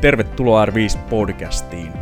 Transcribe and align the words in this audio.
Tervetuloa 0.00 0.66
R5-podcastiin. 0.66 1.92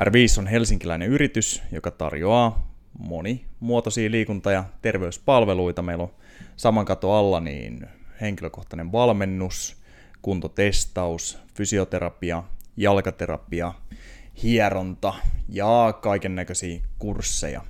R5 0.00 0.38
on 0.38 0.46
helsinkiläinen 0.46 1.08
yritys, 1.08 1.62
joka 1.72 1.90
tarjoaa 1.90 2.72
monimuotoisia 2.98 4.10
liikunta- 4.10 4.52
ja 4.52 4.64
terveyspalveluita. 4.82 5.82
Meillä 5.82 6.04
on 6.04 6.14
saman 6.56 6.84
kato 6.84 7.12
alla 7.12 7.40
niin 7.40 7.86
henkilökohtainen 8.20 8.92
valmennus, 8.92 9.76
kuntotestaus, 10.22 11.38
fysioterapia, 11.54 12.42
jalkaterapia, 12.76 13.74
hieronta 14.42 15.14
ja 15.48 15.98
kaiken 16.02 16.34
näköisiä 16.34 16.80
kursseja. 16.98 17.64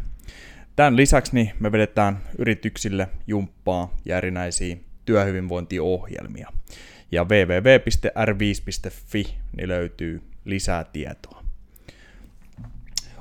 Tämän 0.77 0.97
lisäksi 0.97 1.35
niin 1.35 1.53
me 1.61 1.73
vedetään 1.73 2.19
yrityksille 2.39 3.09
jumppaa 3.27 3.95
ja 4.05 4.17
erinäisiä 4.17 4.77
työhyvinvointiohjelmia. 5.05 6.49
Ja 7.13 7.25
www.r5.fi 7.25 9.35
niin 9.57 9.69
löytyy 9.69 10.23
lisää 10.45 10.85
tietoa. 10.85 11.43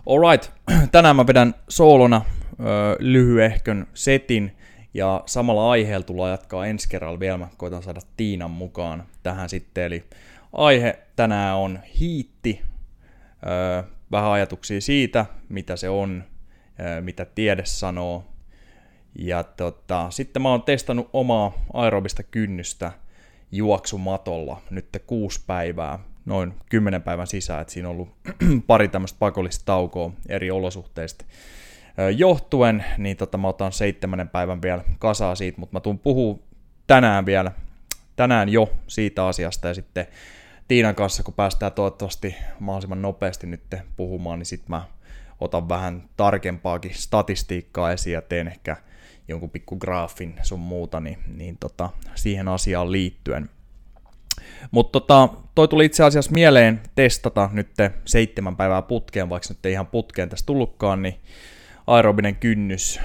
Alright, 0.10 0.52
tänään 0.92 1.16
mä 1.16 1.28
vedän 1.28 1.56
soolona 1.70 2.22
ö, 2.60 2.64
lyhyehkön 3.00 3.88
setin 3.94 4.58
ja 4.94 5.24
samalla 5.26 5.72
aiheella 5.72 6.06
tullaan 6.06 6.32
jatkaa 6.32 6.66
ensi 6.66 6.90
kerralla 6.90 7.20
vielä. 7.20 7.38
Mä 7.38 7.48
koitan 7.58 7.84
saada 7.84 8.00
Tiinan 8.18 8.52
mukaan 8.52 9.04
tähän 9.24 9.50
sitten. 9.50 9.84
Eli 9.84 10.04
aihe 10.54 11.00
tänään 11.16 11.56
on 11.56 11.80
hiitti. 12.00 12.62
Ö, 13.44 13.84
vähän 14.12 14.32
ajatuksia 14.32 14.82
siitä, 14.82 15.26
mitä 15.50 15.76
se 15.76 15.90
on, 15.90 16.24
ö, 16.80 17.02
mitä 17.02 17.26
tiede 17.26 17.66
sanoo. 17.66 18.26
Ja 19.20 19.44
tota, 19.44 20.08
sitten 20.10 20.42
mä 20.42 20.50
oon 20.50 20.64
testannut 20.64 21.10
omaa 21.14 21.54
aerobista 21.74 22.24
kynnystä 22.24 22.92
juoksumatolla 23.52 24.62
nyt 24.70 24.88
kuusi 25.08 25.44
päivää, 25.48 26.00
noin 26.26 26.54
kymmenen 26.70 27.04
päivän 27.04 27.28
sisään, 27.28 27.62
että 27.62 27.74
siinä 27.74 27.90
on 27.90 27.96
ollut 27.96 28.10
pari 28.68 28.88
tämmöistä 28.88 29.20
pakollista 29.20 29.66
taukoa 29.66 30.12
eri 30.30 30.52
olosuhteista. 30.52 31.26
Johtuen, 32.18 32.86
niin 32.98 33.18
tota, 33.18 33.38
mä 33.38 33.48
otan 33.48 33.72
seitsemännen 33.72 34.30
päivän 34.30 34.62
vielä 34.62 34.84
kasaa 35.00 35.36
siitä, 35.36 35.60
mutta 35.60 35.76
mä 35.76 35.80
tuun 35.80 36.00
puhuu 36.00 36.44
tänään 36.88 37.26
vielä, 37.26 37.52
tänään 38.16 38.50
jo 38.50 38.74
siitä 38.88 39.28
asiasta 39.28 39.68
ja 39.68 39.74
sitten 39.74 40.08
Tiinan 40.68 40.96
kanssa, 40.96 41.24
kun 41.24 41.34
päästään 41.34 41.72
toivottavasti 41.72 42.36
mahdollisimman 42.60 43.02
nopeasti 43.02 43.48
nyt 43.48 43.76
puhumaan, 43.98 44.40
niin 44.40 44.46
sitten 44.46 44.70
mä 44.70 44.84
otan 45.40 45.70
vähän 45.70 46.10
tarkempaakin 46.18 46.94
statistiikkaa 46.94 47.92
esiin 47.92 48.14
ja 48.14 48.22
teen 48.22 48.48
ehkä 48.48 48.78
jonkun 49.28 49.50
pikku 49.50 49.76
graafin 49.76 50.36
sun 50.42 50.60
muuta, 50.60 51.00
niin, 51.00 51.18
niin 51.36 51.58
tota, 51.60 51.90
siihen 52.16 52.48
asiaan 52.48 52.92
liittyen. 52.92 53.50
Mutta 54.72 55.00
tota, 55.00 55.30
toi 55.56 55.68
tuli 55.68 55.86
itse 55.86 56.04
asiassa 56.04 56.32
mieleen 56.32 56.82
testata 56.96 57.50
nyt 57.54 57.70
seitsemän 58.06 58.56
päivää 58.56 58.82
putkeen, 58.82 59.30
vaikka 59.30 59.50
nyt 59.50 59.66
ei 59.66 59.72
ihan 59.72 59.88
putkeen 59.88 60.30
tässä 60.30 60.46
tullutkaan, 60.46 61.02
niin 61.02 61.16
aerobinen 61.88 62.36
kynnys, 62.36 63.00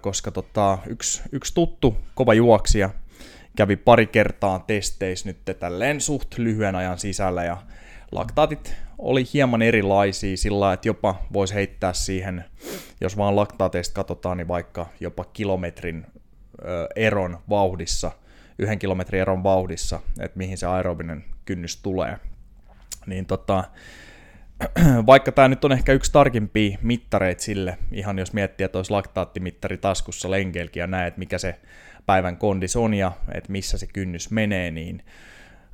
koska 0.00 0.30
tota, 0.30 0.78
yksi, 0.86 1.22
yksi 1.32 1.54
tuttu 1.54 1.96
kova 2.14 2.34
juoksija 2.34 2.90
kävi 3.56 3.76
pari 3.76 4.06
kertaa 4.06 4.58
testeissä 4.58 5.28
nyt 5.28 5.58
tälleen 5.60 6.00
suht 6.00 6.38
lyhyen 6.38 6.74
ajan 6.74 6.98
sisällä 6.98 7.44
ja 7.44 7.56
laktaatit 8.14 8.76
oli 8.98 9.24
hieman 9.32 9.62
erilaisia 9.62 10.36
sillä 10.36 10.72
että 10.72 10.88
jopa 10.88 11.22
voisi 11.32 11.54
heittää 11.54 11.92
siihen, 11.92 12.44
jos 13.00 13.16
vaan 13.16 13.36
laktaateista 13.36 13.94
katsotaan, 13.94 14.36
niin 14.36 14.48
vaikka 14.48 14.86
jopa 15.00 15.24
kilometrin 15.24 16.06
eron 16.96 17.38
vauhdissa, 17.48 18.10
yhden 18.58 18.78
kilometrin 18.78 19.20
eron 19.20 19.42
vauhdissa, 19.42 20.00
että 20.20 20.38
mihin 20.38 20.58
se 20.58 20.66
aerobinen 20.66 21.24
kynnys 21.44 21.76
tulee. 21.76 22.18
Niin 23.06 23.26
tota, 23.26 23.64
vaikka 25.06 25.32
tämä 25.32 25.48
nyt 25.48 25.64
on 25.64 25.72
ehkä 25.72 25.92
yksi 25.92 26.12
tarkimpia 26.12 26.78
mittareita 26.82 27.42
sille, 27.42 27.78
ihan 27.92 28.18
jos 28.18 28.32
miettii, 28.32 28.64
että 28.64 28.78
olisi 28.78 28.90
laktaattimittari 28.90 29.78
taskussa 29.78 30.30
lenkeilkin 30.30 30.80
ja 30.80 30.86
näet, 30.86 31.16
mikä 31.16 31.38
se 31.38 31.60
päivän 32.06 32.36
kondis 32.36 32.76
on 32.76 32.94
ja 32.94 33.12
että 33.34 33.52
missä 33.52 33.78
se 33.78 33.86
kynnys 33.86 34.30
menee, 34.30 34.70
niin 34.70 35.02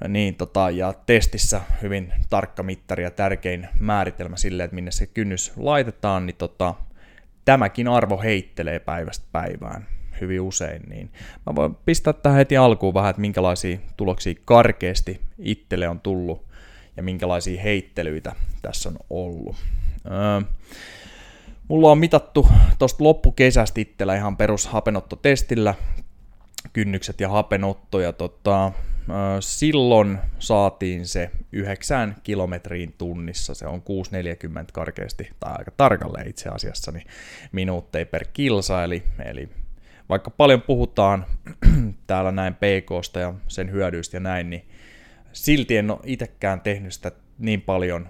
niin, 0.08 0.34
tota, 0.34 0.70
ja 0.70 0.94
testissä 1.06 1.60
hyvin 1.82 2.12
tarkka 2.30 2.62
mittari 2.62 3.02
ja 3.02 3.10
tärkein 3.10 3.68
määritelmä 3.80 4.36
sille, 4.36 4.64
että 4.64 4.74
minne 4.74 4.90
se 4.90 5.06
kynnys 5.06 5.52
laitetaan, 5.56 6.26
niin 6.26 6.36
tota, 6.36 6.74
tämäkin 7.44 7.88
arvo 7.88 8.18
heittelee 8.18 8.78
päivästä 8.78 9.26
päivään 9.32 9.86
hyvin 10.20 10.40
usein, 10.40 10.82
niin 10.88 11.12
mä 11.46 11.54
voin 11.54 11.74
pistää 11.74 12.12
tähän 12.12 12.38
heti 12.38 12.56
alkuun 12.56 12.94
vähän, 12.94 13.10
että 13.10 13.20
minkälaisia 13.20 13.78
tuloksia 13.96 14.34
karkeasti 14.44 15.20
itselle 15.38 15.88
on 15.88 16.00
tullut 16.00 16.46
ja 16.96 17.02
minkälaisia 17.02 17.62
heittelyitä 17.62 18.32
tässä 18.62 18.88
on 18.88 18.96
ollut. 19.10 19.56
Öö, 20.06 20.40
mulla 21.68 21.90
on 21.90 21.98
mitattu 21.98 22.48
tuosta 22.78 23.04
loppukesästä 23.04 23.80
itsellä 23.80 24.16
ihan 24.16 24.36
perushapenottotestillä 24.36 25.74
kynnykset 26.72 27.20
ja 27.20 27.28
hapenotto, 27.28 28.00
ja 28.00 28.12
tota, 28.12 28.72
silloin 29.40 30.18
saatiin 30.38 31.06
se 31.06 31.30
9 31.52 32.16
kilometriin 32.22 32.94
tunnissa, 32.98 33.54
se 33.54 33.66
on 33.66 33.80
6,40 33.80 34.64
karkeasti, 34.72 35.30
tai 35.40 35.54
aika 35.58 35.70
tarkalleen 35.76 36.28
itse 36.28 36.48
asiassa, 36.48 36.92
niin 36.92 37.06
minuutteja 37.52 38.06
per 38.06 38.24
kilsa, 38.32 38.84
eli, 38.84 39.02
eli 39.24 39.48
vaikka 40.08 40.30
paljon 40.30 40.62
puhutaan 40.62 41.26
täällä 42.06 42.32
näin 42.32 42.54
PKsta 42.54 43.20
ja 43.20 43.34
sen 43.48 43.70
hyödyistä 43.70 44.16
ja 44.16 44.20
näin, 44.20 44.50
niin 44.50 44.68
silti 45.32 45.76
en 45.76 45.90
ole 45.90 46.00
itsekään 46.04 46.60
tehnyt 46.60 46.92
sitä 46.92 47.12
niin 47.38 47.62
paljon, 47.62 48.08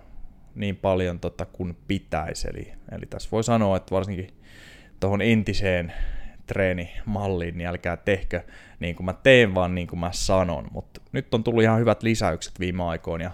niin 0.55 0.77
paljon 0.77 1.21
tota, 1.21 1.45
kuin 1.45 1.77
pitäisi. 1.89 2.49
Eli, 2.49 2.73
eli 2.93 3.07
tässä 3.11 3.29
voi 3.33 3.45
sanoa, 3.45 3.77
että 3.77 3.95
varsinkin 3.95 4.29
tuohon 5.01 5.23
entiseen 5.23 5.93
treenimalliin, 6.55 7.59
niin 7.59 7.69
älkää 7.69 7.97
tehkö 7.97 8.43
niin 8.81 8.97
kuin 8.97 9.05
mä 9.05 9.13
teen, 9.13 9.55
vaan 9.55 9.75
niin 9.75 9.87
kuin 9.87 10.01
mä 10.01 10.13
sanon. 10.13 10.69
Mutta 10.73 11.01
nyt 11.13 11.35
on 11.35 11.45
tullut 11.45 11.63
ihan 11.63 11.81
hyvät 11.81 12.03
lisäykset 12.03 12.61
viime 12.61 12.85
aikoina 12.85 13.25
ja 13.25 13.31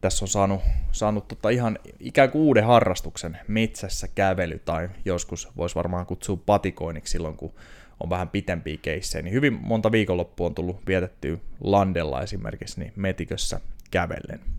tässä 0.00 0.24
on 0.24 0.28
saanut, 0.28 0.60
saanut 0.92 1.28
tota 1.28 1.48
ihan 1.48 1.78
ikään 2.00 2.30
kuin 2.30 2.42
uuden 2.42 2.64
harrastuksen 2.64 3.38
metsässä 3.48 4.08
kävely 4.14 4.58
tai 4.58 4.88
joskus 5.04 5.48
voisi 5.56 5.74
varmaan 5.74 6.06
kutsua 6.06 6.38
patikoinniksi 6.46 7.12
silloin, 7.12 7.36
kun 7.36 7.52
on 8.00 8.10
vähän 8.10 8.28
pitempiä 8.28 8.78
keissejä, 8.82 9.22
niin 9.22 9.34
hyvin 9.34 9.58
monta 9.62 9.92
viikonloppua 9.92 10.46
on 10.46 10.54
tullut 10.54 10.86
vietettyä 10.86 11.36
landella 11.60 12.22
esimerkiksi 12.22 12.80
niin 12.80 12.92
metikössä 12.96 13.60
kävellen. 13.90 14.57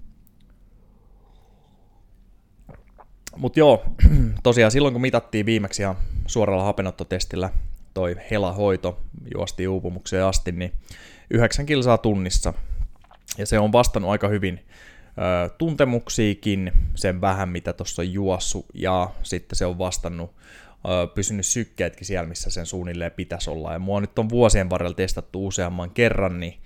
Mutta 3.37 3.59
joo, 3.59 3.85
tosiaan 4.43 4.71
silloin 4.71 4.93
kun 4.93 5.01
mitattiin 5.01 5.45
viimeksi 5.45 5.81
ihan 5.81 5.95
suoralla 6.27 6.63
hapenottotestillä 6.63 7.49
toi 7.93 8.15
helahoito, 8.31 8.99
juosti 9.35 9.67
uupumukseen 9.67 10.25
asti, 10.25 10.51
niin 10.51 10.71
9 11.29 11.65
kilsaa 11.65 11.97
tunnissa. 11.97 12.53
Ja 13.37 13.45
se 13.45 13.59
on 13.59 13.71
vastannut 13.71 14.11
aika 14.11 14.27
hyvin 14.27 14.65
ö, 15.45 15.49
tuntemuksiikin, 15.49 16.71
sen 16.95 17.21
vähän 17.21 17.49
mitä 17.49 17.73
tuossa 17.73 18.01
on 18.01 18.13
juossut, 18.13 18.65
ja 18.73 19.09
sitten 19.23 19.55
se 19.55 19.65
on 19.65 19.77
vastannut 19.77 20.35
ö, 20.85 21.07
pysynyt 21.07 21.45
sykkeetkin 21.45 22.05
siellä, 22.05 22.29
missä 22.29 22.49
sen 22.49 22.65
suunnilleen 22.65 23.11
pitäisi 23.11 23.49
olla. 23.49 23.73
Ja 23.73 23.79
mua 23.79 24.01
nyt 24.01 24.19
on 24.19 24.29
vuosien 24.29 24.69
varrella 24.69 24.95
testattu 24.95 25.47
useamman 25.47 25.91
kerran, 25.91 26.39
niin 26.39 26.59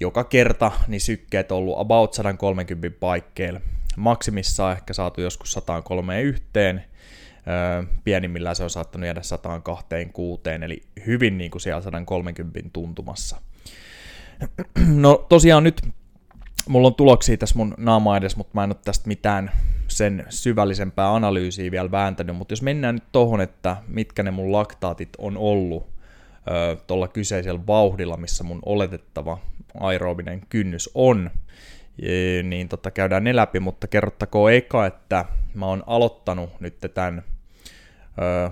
joka 0.00 0.24
kerta 0.24 0.72
niin 0.88 1.00
sykkeet 1.00 1.52
on 1.52 1.58
ollut 1.58 1.78
about 1.78 2.14
130 2.14 3.00
paikkeilla. 3.00 3.60
Maksimissaan 3.96 4.76
ehkä 4.76 4.92
saatu 4.92 5.20
joskus 5.20 5.52
103 5.52 6.22
yhteen, 6.22 6.84
pienimmillään 8.04 8.56
se 8.56 8.64
on 8.64 8.70
saattanut 8.70 9.06
jäädä 9.06 9.22
126, 9.22 10.42
eli 10.64 10.82
hyvin 11.06 11.38
niin 11.38 11.50
kuin 11.50 11.62
siellä 11.62 11.82
130 11.82 12.60
tuntumassa. 12.72 13.36
No 14.86 15.26
tosiaan 15.28 15.64
nyt 15.64 15.82
mulla 16.68 16.86
on 16.86 16.94
tuloksia 16.94 17.36
tässä 17.36 17.56
mun 17.56 17.74
naama 17.78 18.16
edes, 18.16 18.36
mutta 18.36 18.50
mä 18.54 18.64
en 18.64 18.70
ole 18.70 18.76
tästä 18.84 19.08
mitään 19.08 19.50
sen 19.88 20.26
syvällisempää 20.28 21.14
analyysiä 21.14 21.70
vielä 21.70 21.90
vääntänyt, 21.90 22.36
mutta 22.36 22.52
jos 22.52 22.62
mennään 22.62 22.94
nyt 22.94 23.04
tohon, 23.12 23.40
että 23.40 23.76
mitkä 23.88 24.22
ne 24.22 24.30
mun 24.30 24.52
laktaatit 24.52 25.08
on 25.18 25.36
ollut 25.36 25.88
tuolla 26.86 27.08
kyseisellä 27.08 27.66
vauhdilla, 27.66 28.16
missä 28.16 28.44
mun 28.44 28.60
oletettava 28.66 29.38
aerobinen 29.80 30.40
kynnys 30.48 30.90
on, 30.94 31.30
niin 32.42 32.68
totta 32.68 32.90
käydään 32.90 33.24
ne 33.24 33.36
läpi, 33.36 33.60
mutta 33.60 33.86
kerrottakoon 33.86 34.52
eka, 34.52 34.86
että 34.86 35.24
mä 35.54 35.66
oon 35.66 35.84
aloittanut 35.86 36.60
nyt 36.60 36.78
tämän 36.94 37.24
öö, 38.22 38.50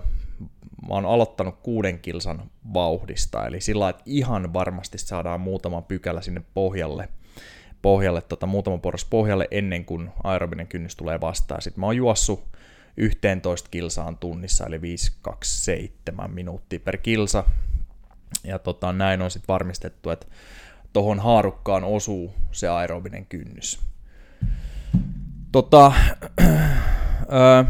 mä 0.89 0.95
oon 0.95 1.07
aloittanut 1.07 1.59
kuuden 1.63 1.99
kilsan 1.99 2.51
vauhdista, 2.75 3.47
eli 3.47 3.61
sillä 3.61 3.89
että 3.89 4.03
ihan 4.07 4.53
varmasti 4.53 4.99
saadaan 4.99 5.41
muutama 5.41 5.83
pykälä 5.83 6.21
sinne 6.21 6.43
pohjalle, 6.55 7.09
pohjalle 7.83 8.23
tota, 8.23 8.47
muutama 8.47 8.79
porras 8.79 9.05
pohjalle 9.05 9.49
ennen 9.51 9.85
kuin 9.85 10.11
aerobinen 10.25 10.67
kynnys 10.67 10.97
tulee 10.97 11.21
vastaan. 11.21 11.63
Sitten 11.63 11.81
mä 11.81 11.87
oon 11.87 11.97
juossut 11.97 12.45
11 12.97 13.69
kilsaan 13.71 14.17
tunnissa, 14.17 14.67
eli 14.67 14.81
5-2-7 16.25 16.29
minuuttia 16.29 16.81
per 16.81 16.97
kilsa, 16.97 17.45
ja 18.45 18.59
tota, 18.59 18.93
näin 18.93 19.23
on 19.23 19.31
sitten 19.31 19.49
varmistettu, 19.49 20.11
että 20.11 20.27
tuohon 20.95 21.21
haarukkaan 21.21 21.85
osuu 21.85 22.35
se 22.53 22.69
aerobinen 22.69 23.27
kynnys. 23.27 23.81
Tota, 25.53 25.93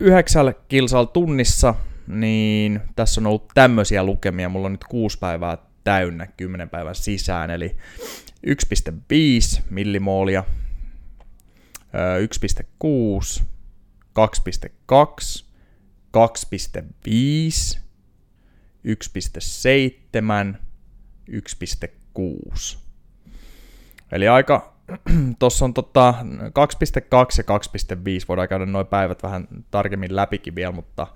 yhdeksällä 0.00 0.54
kilsalla 0.68 1.06
tunnissa, 1.06 1.74
niin 2.06 2.80
tässä 2.96 3.20
on 3.20 3.26
ollut 3.26 3.48
tämmöisiä 3.54 4.04
lukemia. 4.04 4.48
Mulla 4.48 4.66
on 4.66 4.72
nyt 4.72 4.84
kuusi 4.84 5.18
päivää 5.18 5.58
täynnä 5.84 6.26
kymmenen 6.26 6.68
päivän 6.68 6.94
sisään, 6.94 7.50
eli 7.50 7.76
1,5 8.46 9.62
millimoolia, 9.70 10.44
1,6, 13.38 13.42
2,2, 14.18 15.44
2,5, 16.16 17.78
1,7, 20.54 20.67
1,6. 21.28 22.78
Eli 24.12 24.28
aika, 24.28 24.74
tuossa 25.38 25.64
on 25.64 25.74
tota 25.74 26.14
2.2 26.20 26.26
ja 27.38 27.96
2.5, 27.96 28.00
voidaan 28.28 28.48
käydä 28.48 28.66
noin 28.66 28.86
päivät 28.86 29.22
vähän 29.22 29.48
tarkemmin 29.70 30.16
läpikin 30.16 30.54
vielä, 30.54 30.72
mutta 30.72 31.06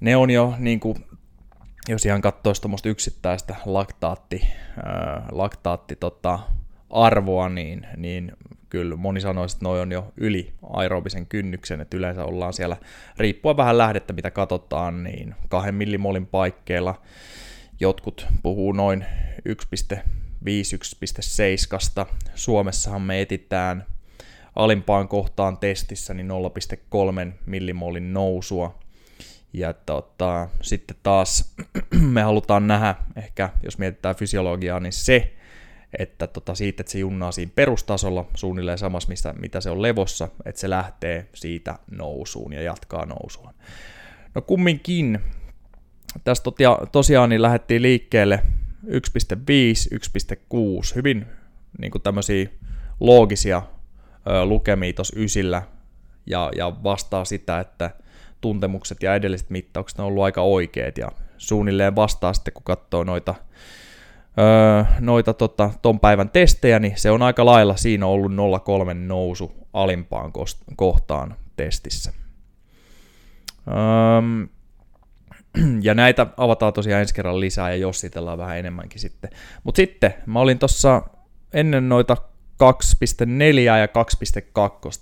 ne 0.00 0.16
on 0.16 0.30
jo 0.30 0.54
niin 0.58 0.80
kuin, 0.80 1.04
jos 1.88 2.06
ihan 2.06 2.20
katsoisi 2.20 2.62
tuommoista 2.62 2.88
yksittäistä 2.88 3.54
laktaatti, 3.64 4.40
äh, 4.44 5.24
laktaatti 5.30 5.96
tota, 5.96 6.38
arvoa, 6.90 7.48
niin, 7.48 7.86
niin 7.96 8.32
kyllä 8.70 8.96
moni 8.96 9.20
sanoisi, 9.20 9.56
että 9.56 9.64
noi 9.64 9.80
on 9.80 9.92
jo 9.92 10.12
yli 10.16 10.52
aerobisen 10.62 11.26
kynnyksen, 11.26 11.80
että 11.80 11.96
yleensä 11.96 12.24
ollaan 12.24 12.52
siellä, 12.52 12.76
riippuen 13.18 13.56
vähän 13.56 13.78
lähdettä, 13.78 14.12
mitä 14.12 14.30
katsotaan, 14.30 15.04
niin 15.04 15.34
kahden 15.48 15.74
millimolin 15.74 16.26
paikkeilla. 16.26 17.02
Jotkut 17.80 18.26
puhuu 18.42 18.72
noin 18.72 19.04
1,5-1,7. 19.48 22.06
Suomessahan 22.34 23.02
me 23.02 23.20
etitään 23.20 23.86
alimpaan 24.56 25.08
kohtaan 25.08 25.58
testissä 25.58 26.14
niin 26.14 26.28
0,3 26.28 27.32
millimolin 27.46 28.12
nousua. 28.12 28.78
Ja 29.52 29.72
tota, 29.72 30.48
sitten 30.62 30.96
taas 31.02 31.54
me 32.14 32.22
halutaan 32.22 32.66
nähdä, 32.66 32.94
ehkä 33.16 33.50
jos 33.62 33.78
mietitään 33.78 34.16
fysiologiaa, 34.16 34.80
niin 34.80 34.92
se, 34.92 35.34
että 35.98 36.26
tota 36.26 36.54
siitä, 36.54 36.82
että 36.82 36.92
se 36.92 36.98
junnaa 36.98 37.32
siinä 37.32 37.52
perustasolla 37.54 38.24
suunnilleen 38.34 38.78
samassa, 38.78 39.08
mistä, 39.08 39.32
mitä 39.32 39.60
se 39.60 39.70
on 39.70 39.82
levossa, 39.82 40.28
että 40.44 40.60
se 40.60 40.70
lähtee 40.70 41.28
siitä 41.34 41.78
nousuun 41.90 42.52
ja 42.52 42.62
jatkaa 42.62 43.06
nousua. 43.06 43.54
No 44.34 44.42
kumminkin, 44.42 45.20
tästä 46.24 46.50
tosiaan 46.92 47.30
niin 47.30 47.42
lähdettiin 47.42 47.82
liikkeelle 47.82 48.42
1.5, 48.86 48.90
1.6, 49.94 50.94
hyvin 50.94 51.26
niin 51.78 51.90
kuin 51.90 52.02
tämmöisiä 52.02 52.48
loogisia 53.00 53.62
lukemia 54.44 54.92
tuossa 54.92 55.20
ysillä, 55.20 55.62
ja, 56.26 56.50
ja 56.56 56.72
vastaa 56.82 57.24
sitä, 57.24 57.60
että 57.60 57.90
tuntemukset 58.40 59.02
ja 59.02 59.14
edelliset 59.14 59.50
mittaukset 59.50 59.98
on 59.98 60.06
ollut 60.06 60.24
aika 60.24 60.42
oikeat, 60.42 60.98
ja 60.98 61.12
suunnilleen 61.38 61.96
vastaa 61.96 62.32
sitten, 62.32 62.54
kun 62.54 62.62
katsoo 62.64 63.04
noita 63.04 63.34
öö, 64.38 64.84
noita 65.00 65.34
tota, 65.34 65.70
ton 65.82 66.00
päivän 66.00 66.30
testejä, 66.30 66.78
niin 66.78 66.92
se 66.96 67.10
on 67.10 67.22
aika 67.22 67.44
lailla, 67.44 67.76
siinä 67.76 68.06
ollut 68.06 68.32
0,3 68.32 68.94
nousu 68.94 69.52
alimpaan 69.72 70.32
kohtaan 70.76 71.36
testissä. 71.56 72.12
Öö, 73.68 74.48
ja 75.80 75.94
näitä 75.94 76.26
avataan 76.36 76.72
tosiaan 76.72 77.00
ensi 77.00 77.14
kerran 77.14 77.40
lisää 77.40 77.70
ja 77.70 77.76
jossitellaan 77.76 78.38
vähän 78.38 78.58
enemmänkin 78.58 79.00
sitten. 79.00 79.30
Mutta 79.64 79.76
sitten 79.76 80.14
mä 80.26 80.40
olin 80.40 80.58
tuossa 80.58 81.02
ennen 81.52 81.88
noita 81.88 82.16
2.4 82.62 83.58
ja 83.58 83.86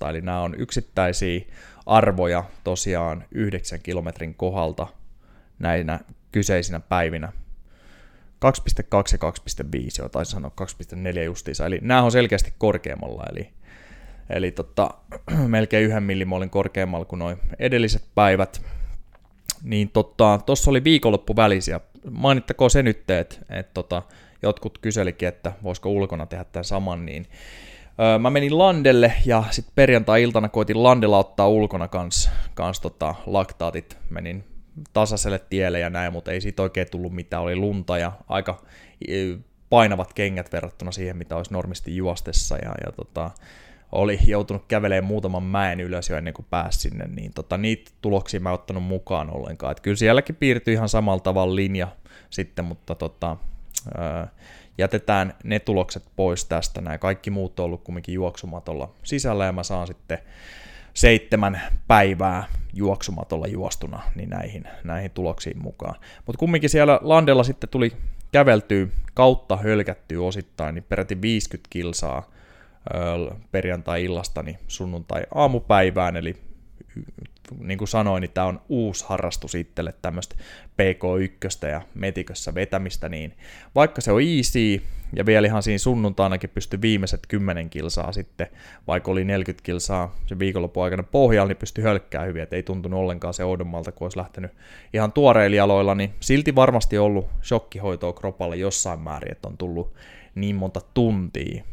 2.2, 0.05 0.09
eli 0.11 0.21
nämä 0.21 0.41
on 0.41 0.55
yksittäisiä 0.59 1.41
arvoja 1.87 2.45
tosiaan 2.65 3.25
9 3.31 3.81
kilometrin 3.81 4.35
kohdalta 4.35 4.87
näinä 5.59 6.01
kyseisinä 6.33 6.81
päivinä 6.81 7.33
2.2 8.45 8.53
ja 9.23 9.31
2.5, 9.63 9.79
jo 9.99 10.09
taisin 10.09 10.33
sanoa 10.33 10.51
2.4 10.61 11.19
justiinsa, 11.25 11.67
eli 11.67 11.79
nämä 11.83 12.03
on 12.03 12.13
selkeästi 12.13 12.53
korkeammalla, 12.59 13.25
eli, 13.33 13.51
eli 14.31 14.51
tota, 14.51 14.91
melkein 15.47 15.85
yhden 15.85 16.03
millimolin 16.03 16.51
korkeammalla 16.51 17.05
kuin 17.05 17.19
noin 17.19 17.39
edelliset 17.59 18.05
päivät. 18.15 18.63
Niin 19.63 19.91
tuossa 19.91 20.43
tota, 20.47 20.71
oli 20.71 20.85
viikonloppu 20.85 21.37
välisiä. 21.37 21.81
Mainittakoon 22.11 22.71
se 22.71 22.83
nyt, 22.83 23.11
että 23.11 23.37
et, 23.51 23.75
tota, 23.75 24.03
jotkut 24.43 24.79
kyselikin, 24.79 25.29
että 25.29 25.53
voisiko 25.63 25.91
ulkona 25.91 26.27
tehdä 26.27 26.45
tämän 26.45 26.65
saman, 26.65 27.07
niin 27.07 27.27
öö, 28.01 28.19
mä 28.19 28.31
menin 28.31 28.59
landelle 28.59 29.13
ja 29.27 29.45
sitten 29.51 29.73
perjantai-iltana 29.75 30.49
koitin 30.49 30.83
landella 30.83 31.19
ottaa 31.19 31.49
ulkona 31.49 31.89
kans, 31.89 32.31
kans 32.55 32.81
tota, 32.81 33.15
laktaatit. 33.27 33.99
Menin 34.11 34.45
tasaiselle 34.93 35.39
tielle 35.39 35.81
ja 35.81 35.91
näin, 35.91 36.13
mutta 36.13 36.33
ei 36.33 36.41
siitä 36.41 36.63
oikein 36.63 36.91
tullut 36.91 37.13
mitään, 37.13 37.43
oli 37.43 37.57
lunta 37.57 37.99
ja 37.99 38.13
aika 38.29 38.63
painavat 39.71 40.13
kengät 40.13 40.53
verrattuna 40.53 40.93
siihen, 40.93 41.17
mitä 41.17 41.37
olisi 41.37 41.53
normisti 41.53 41.97
juostessa 41.97 42.57
ja, 42.57 42.75
ja 42.87 42.93
tota, 42.93 43.31
oli 43.93 44.19
joutunut 44.27 44.65
kävelemään 44.69 45.05
muutaman 45.05 45.43
mäen 45.43 45.81
ylös 45.81 46.11
jo 46.11 46.17
ennen 46.17 46.35
kuin 46.35 46.47
pääsi 46.51 46.81
sinne, 46.81 47.05
niin 47.07 47.33
tota, 47.35 47.57
niitä 47.57 47.91
tuloksia 48.03 48.41
mä 48.41 48.49
en 48.49 48.55
ottanut 48.55 48.83
mukaan 48.83 49.31
ollenkaan. 49.31 49.73
Et 49.73 49.81
kyllä 49.81 49.97
sielläkin 49.97 50.37
piirtyi 50.37 50.75
ihan 50.75 50.89
samalla 50.89 51.21
tavalla 51.21 51.57
linja 51.57 51.89
sitten, 52.31 52.65
mutta 52.65 52.95
tota, 52.95 53.37
ää, 53.99 54.29
jätetään 54.79 55.35
ne 55.45 55.59
tulokset 55.59 56.03
pois 56.17 56.45
tästä. 56.45 56.81
Nämä 56.81 56.99
kaikki 56.99 57.31
muut 57.31 57.61
on 57.61 57.65
ollut 57.65 57.85
kumminkin 57.85 58.15
juoksumatolla 58.15 58.93
sisällä 59.03 59.45
ja 59.45 59.53
mä 59.53 59.63
saan 59.63 59.87
sitten 59.87 60.19
seitsemän 60.95 61.61
päivää 61.89 62.45
juoksumatolla 62.75 63.47
juostuna 63.47 64.03
niin 64.15 64.31
näihin, 64.31 64.65
näihin 64.85 65.11
tuloksiin 65.11 65.63
mukaan. 65.63 65.95
Mutta 66.27 66.39
kumminkin 66.39 66.71
siellä 66.71 67.01
Landella 67.03 67.45
sitten 67.45 67.69
tuli 67.69 67.93
käveltyä 68.33 68.87
kautta 69.15 69.57
hölkättyä 69.57 70.21
osittain, 70.21 70.75
niin 70.75 70.85
peräti 70.89 71.21
50 71.21 71.67
kilsaa 71.71 72.31
perjantai-illasta 73.53 74.43
niin 74.43 74.59
sunnuntai-aamupäivään, 74.69 76.17
eli 76.17 76.37
niin 77.59 77.79
kuin 77.79 77.89
sanoin, 77.89 78.21
niin 78.21 78.31
tämä 78.31 78.47
on 78.47 78.61
uusi 78.69 79.05
harrastus 79.09 79.55
itselle 79.55 79.95
tämmöistä 80.03 80.37
PK1 80.83 81.69
ja 81.69 81.83
metikössä 81.95 82.55
vetämistä, 82.55 83.09
niin 83.09 83.33
vaikka 83.75 84.01
se 84.01 84.13
on 84.13 84.23
easy, 84.23 84.83
ja 85.17 85.27
vielä 85.27 85.47
ihan 85.47 85.63
siinä 85.63 85.79
sunnuntainakin 85.79 86.51
pystyi 86.51 86.81
viimeiset 86.81 87.21
10 87.29 87.71
kilsaa 87.71 88.13
sitten, 88.13 88.47
vaikka 88.87 89.11
oli 89.11 89.25
40 89.25 89.65
kilsaa 89.65 90.17
se 90.27 90.39
viikonlopun 90.39 90.85
aikana 90.85 91.03
pohjalla, 91.03 91.49
niin 91.49 91.57
pystyi 91.57 91.85
hölkkää 91.85 92.25
hyvin, 92.25 92.47
ei 92.51 92.63
tuntunut 92.63 93.01
ollenkaan 93.01 93.35
se 93.35 93.45
oudommalta, 93.45 93.93
kun 93.93 94.05
olisi 94.05 94.19
lähtenyt 94.19 94.51
ihan 94.93 95.13
tuoreilla 95.13 95.57
jaloilla, 95.57 95.95
niin 95.95 96.15
silti 96.21 96.55
varmasti 96.55 96.99
ollut 96.99 97.29
shokkihoitoa 97.43 98.13
kropalle 98.13 98.57
jossain 98.57 99.01
määrin, 99.01 99.33
että 99.33 99.49
on 99.49 99.57
tullut 99.57 99.95
niin 100.35 100.57
monta 100.57 100.81
tuntia 100.95 101.65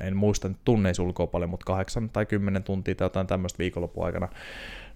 en 0.00 0.16
muista 0.16 0.48
nyt 0.48 0.58
tunneissa 0.64 1.02
ulkoa 1.02 1.26
paljon, 1.26 1.50
mutta 1.50 1.66
kahdeksan 1.66 2.10
tai 2.10 2.26
kymmenen 2.26 2.62
tuntia 2.62 2.94
tai 2.94 3.04
jotain 3.04 3.26
tämmöistä 3.26 3.58
viikonlopun 3.58 4.06
aikana. 4.06 4.28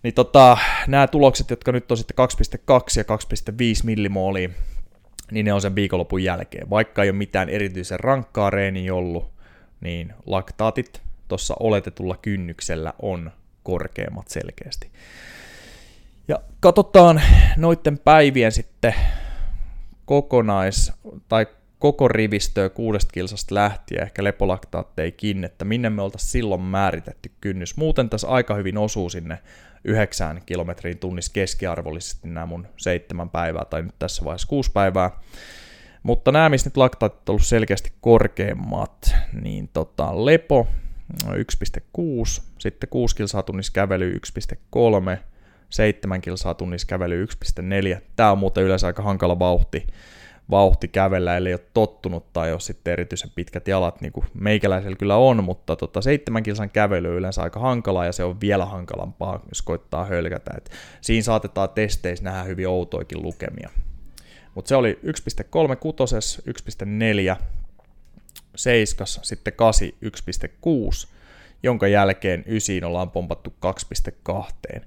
Niin 0.03 0.15
tota, 0.15 0.59
nämä 0.87 1.07
tulokset, 1.07 1.51
jotka 1.51 1.73
nyt 1.73 1.91
on 1.91 1.97
sitten 1.97 2.17
2.2 2.59 2.77
ja 2.97 3.05
2.5 3.53 3.57
millimoolia, 3.85 4.49
niin 5.31 5.45
ne 5.45 5.53
on 5.53 5.61
sen 5.61 5.75
viikonlopun 5.75 6.25
jälkeen. 6.25 6.71
Vaikka 6.71 7.03
ei 7.03 7.11
ole 7.11 7.17
mitään 7.17 7.49
erityisen 7.49 8.01
rankkaa 8.01 8.51
reeniä 8.51 8.95
ollut, 8.95 9.31
niin 9.81 10.13
laktaatit 10.27 11.03
tuossa 11.29 11.55
oletetulla 11.61 12.17
kynnyksellä 12.23 12.93
on 13.03 13.31
korkeammat 13.63 14.29
selkeästi. 14.29 14.91
Ja 16.29 16.39
katsotaan 16.61 17.23
noiden 17.57 17.99
päivien 17.99 18.53
sitten 18.53 18.95
kokonais- 20.05 20.93
tai 21.29 21.47
koko 21.83 22.09
rivistöä 22.09 22.69
kuudesta 22.69 23.13
kilsasta 23.13 23.55
lähtien, 23.55 24.03
ehkä 24.03 24.25
lepolaktaatteikin, 24.25 25.45
että 25.45 25.65
minne 25.65 25.91
me 25.91 26.03
oltaisiin 26.03 26.31
silloin 26.31 26.61
määritetty 26.61 27.31
kynnys. 27.41 27.77
Muuten 27.77 28.11
tässä 28.11 28.29
aika 28.29 28.55
hyvin 28.55 28.79
osuu 28.79 29.11
sinne 29.11 29.39
9 29.85 30.43
kilometriin 30.47 30.99
tunnissa 30.99 31.33
keskiarvollisesti 31.33 32.29
nämä 32.29 32.47
mun 32.47 32.67
seitsemän 32.77 33.31
päivää, 33.31 33.65
tai 33.65 33.83
nyt 33.83 33.95
tässä 33.99 34.25
vaiheessa 34.25 34.49
kuusi 34.49 34.73
päivää. 34.73 35.11
Mutta 36.03 36.33
nämä, 36.33 36.49
missä 36.49 36.69
nyt 36.69 36.77
laktaatit 36.77 37.29
on 37.29 37.33
ollut 37.33 37.47
selkeästi 37.47 37.93
korkeimmat, 38.01 39.15
niin 39.43 39.69
tota, 39.73 40.25
lepo 40.25 40.67
1,6, 41.25 42.43
sitten 42.59 42.89
6 42.91 43.17
kilsaa 43.17 43.43
tunnissa 43.43 43.73
kävely 43.73 44.19
1,3, 45.15 45.19
7 45.71 46.21
kilsaa 46.21 46.55
tunnissa 46.55 46.87
kävely 46.87 47.27
1,4. 47.95 48.01
Tämä 48.17 48.33
on 48.33 48.39
muuten 48.39 48.65
yleensä 48.65 48.87
aika 48.87 49.03
hankala 49.03 49.39
vauhti 49.39 49.87
vauhti 50.51 50.89
kävellä, 50.89 51.37
eli 51.37 51.53
ole 51.53 51.61
tottunut 51.75 52.33
tai 52.33 52.49
jos 52.49 52.67
sitten 52.67 52.93
erityisen 52.93 53.31
pitkät 53.35 53.69
jalat, 53.69 54.01
niin 54.01 54.13
kuin 54.13 54.27
meikäläisellä 54.35 54.97
kyllä 54.97 55.17
on, 55.17 55.45
mutta 55.45 55.77
tota, 55.77 56.01
seitsemän 56.01 56.43
kilsan 56.43 56.71
kävely 56.71 57.09
on 57.09 57.15
yleensä 57.15 57.43
aika 57.43 57.61
hankalaa 57.61 58.07
ja 58.07 58.13
se 58.13 58.25
on 58.25 58.41
vielä 58.41 58.65
hankalampaa, 58.65 59.41
jos 59.49 59.63
koittaa 59.63 60.05
hölkätä. 60.05 60.51
Et 60.57 60.71
siinä 61.01 61.23
saatetaan 61.23 61.69
testeissä 61.69 62.25
nähdä 62.25 62.43
hyvin 62.43 62.69
outoikin 62.69 63.23
lukemia. 63.23 63.71
Mutta 64.55 64.69
se 64.69 64.77
oli 64.77 65.01
1.3 65.71 65.77
kutoses, 65.77 66.43
1.4 67.35 67.43
7, 68.57 69.07
sitten 69.07 69.53
8, 69.53 69.89
1.6 69.89 71.13
jonka 71.63 71.89
jälkeen 71.89 72.45
ysiin 72.47 72.85
ollaan 72.85 73.11
pompattu 73.11 73.55
2.2. 74.77 74.81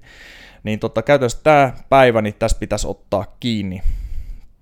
Niin 0.62 0.78
tota, 0.78 1.02
käytännössä 1.02 1.40
tämä 1.42 1.72
päivä, 1.88 2.22
niin 2.22 2.34
tässä 2.38 2.58
pitäisi 2.58 2.86
ottaa 2.86 3.36
kiinni 3.40 3.82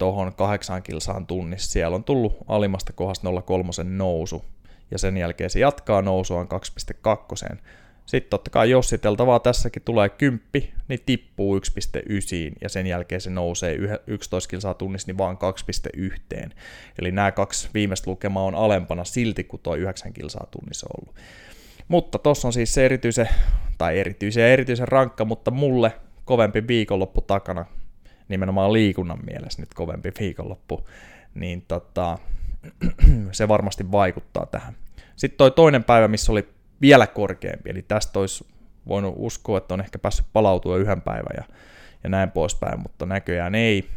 tuohon 0.04 0.34
8 0.34 0.82
kilsaan 0.82 1.26
tunnissa. 1.26 1.70
Siellä 1.70 1.94
on 1.94 2.04
tullut 2.04 2.36
alimmasta 2.48 2.92
kohdasta 2.92 3.28
0,3 3.28 3.84
nousu, 3.84 4.44
ja 4.90 4.98
sen 4.98 5.16
jälkeen 5.16 5.50
se 5.50 5.60
jatkaa 5.60 6.02
nousuaan 6.02 6.48
2.2. 7.52 7.56
Sitten 8.06 8.30
totta 8.30 8.50
kai 8.50 8.70
jossiteltavaa 8.70 9.38
tässäkin 9.38 9.82
tulee 9.82 10.08
kymppi, 10.08 10.74
niin 10.88 11.00
tippuu 11.06 11.58
1.9 11.58 11.62
ja 12.60 12.68
sen 12.68 12.86
jälkeen 12.86 13.20
se 13.20 13.30
nousee 13.30 13.78
11 14.06 14.50
kilsaa 14.50 14.74
tunnissa 14.74 15.08
niin 15.08 15.18
vaan 15.18 15.38
2.1. 15.96 16.50
Eli 16.98 17.12
nämä 17.12 17.32
kaksi 17.32 17.68
viimeistä 17.74 18.10
lukemaa 18.10 18.44
on 18.44 18.54
alempana 18.54 19.04
silti 19.04 19.44
kuin 19.44 19.62
tuo 19.62 19.74
9 19.74 20.12
kilsaa 20.12 20.46
tunnissa 20.50 20.86
ollut. 20.98 21.14
Mutta 21.88 22.18
tossa 22.18 22.48
on 22.48 22.52
siis 22.52 22.74
se 22.74 22.84
erityisen, 22.84 23.28
tai 23.78 23.98
erityisen 23.98 24.44
erityisen 24.44 24.88
rankka, 24.88 25.24
mutta 25.24 25.50
mulle 25.50 25.92
kovempi 26.24 26.66
viikonloppu 26.66 27.20
takana, 27.20 27.64
nimenomaan 28.28 28.72
liikunnan 28.72 29.18
mielessä 29.26 29.62
nyt 29.62 29.74
kovempi 29.74 30.12
viikonloppu, 30.20 30.88
niin 31.34 31.64
tota, 31.68 32.18
se 33.32 33.48
varmasti 33.48 33.92
vaikuttaa 33.92 34.46
tähän. 34.46 34.76
Sitten 35.16 35.38
toi 35.38 35.50
toinen 35.50 35.84
päivä, 35.84 36.08
missä 36.08 36.32
oli 36.32 36.48
vielä 36.80 37.06
korkeampi, 37.06 37.70
eli 37.70 37.82
tästä 37.82 38.18
olisi 38.18 38.46
voinut 38.88 39.14
uskoa, 39.16 39.58
että 39.58 39.74
on 39.74 39.80
ehkä 39.80 39.98
päässyt 39.98 40.26
palautua 40.32 40.76
yhden 40.76 41.02
päivän 41.02 41.36
ja, 41.36 41.44
ja 42.04 42.10
näin 42.10 42.30
poispäin, 42.30 42.80
mutta 42.80 43.06
näköjään 43.06 43.54
ei. 43.54 43.88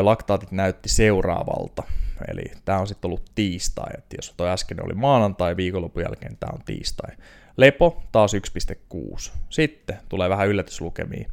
Laktaatit 0.00 0.52
näytti 0.52 0.88
seuraavalta, 0.88 1.82
eli 2.28 2.42
tämä 2.64 2.78
on 2.78 2.86
sitten 2.86 3.08
ollut 3.08 3.30
tiistai, 3.34 3.90
että 3.98 4.16
jos 4.18 4.34
tuo 4.36 4.46
äsken 4.46 4.84
oli 4.84 4.94
maanantai, 4.94 5.56
viikonlopun 5.56 6.02
jälkeen 6.02 6.36
tämä 6.40 6.50
on 6.52 6.60
tiistai. 6.64 7.16
Lepo 7.56 8.02
taas 8.12 8.32
1,6. 8.34 9.32
Sitten 9.50 9.96
tulee 10.08 10.28
vähän 10.28 10.48
yllätyslukemia. 10.48 11.30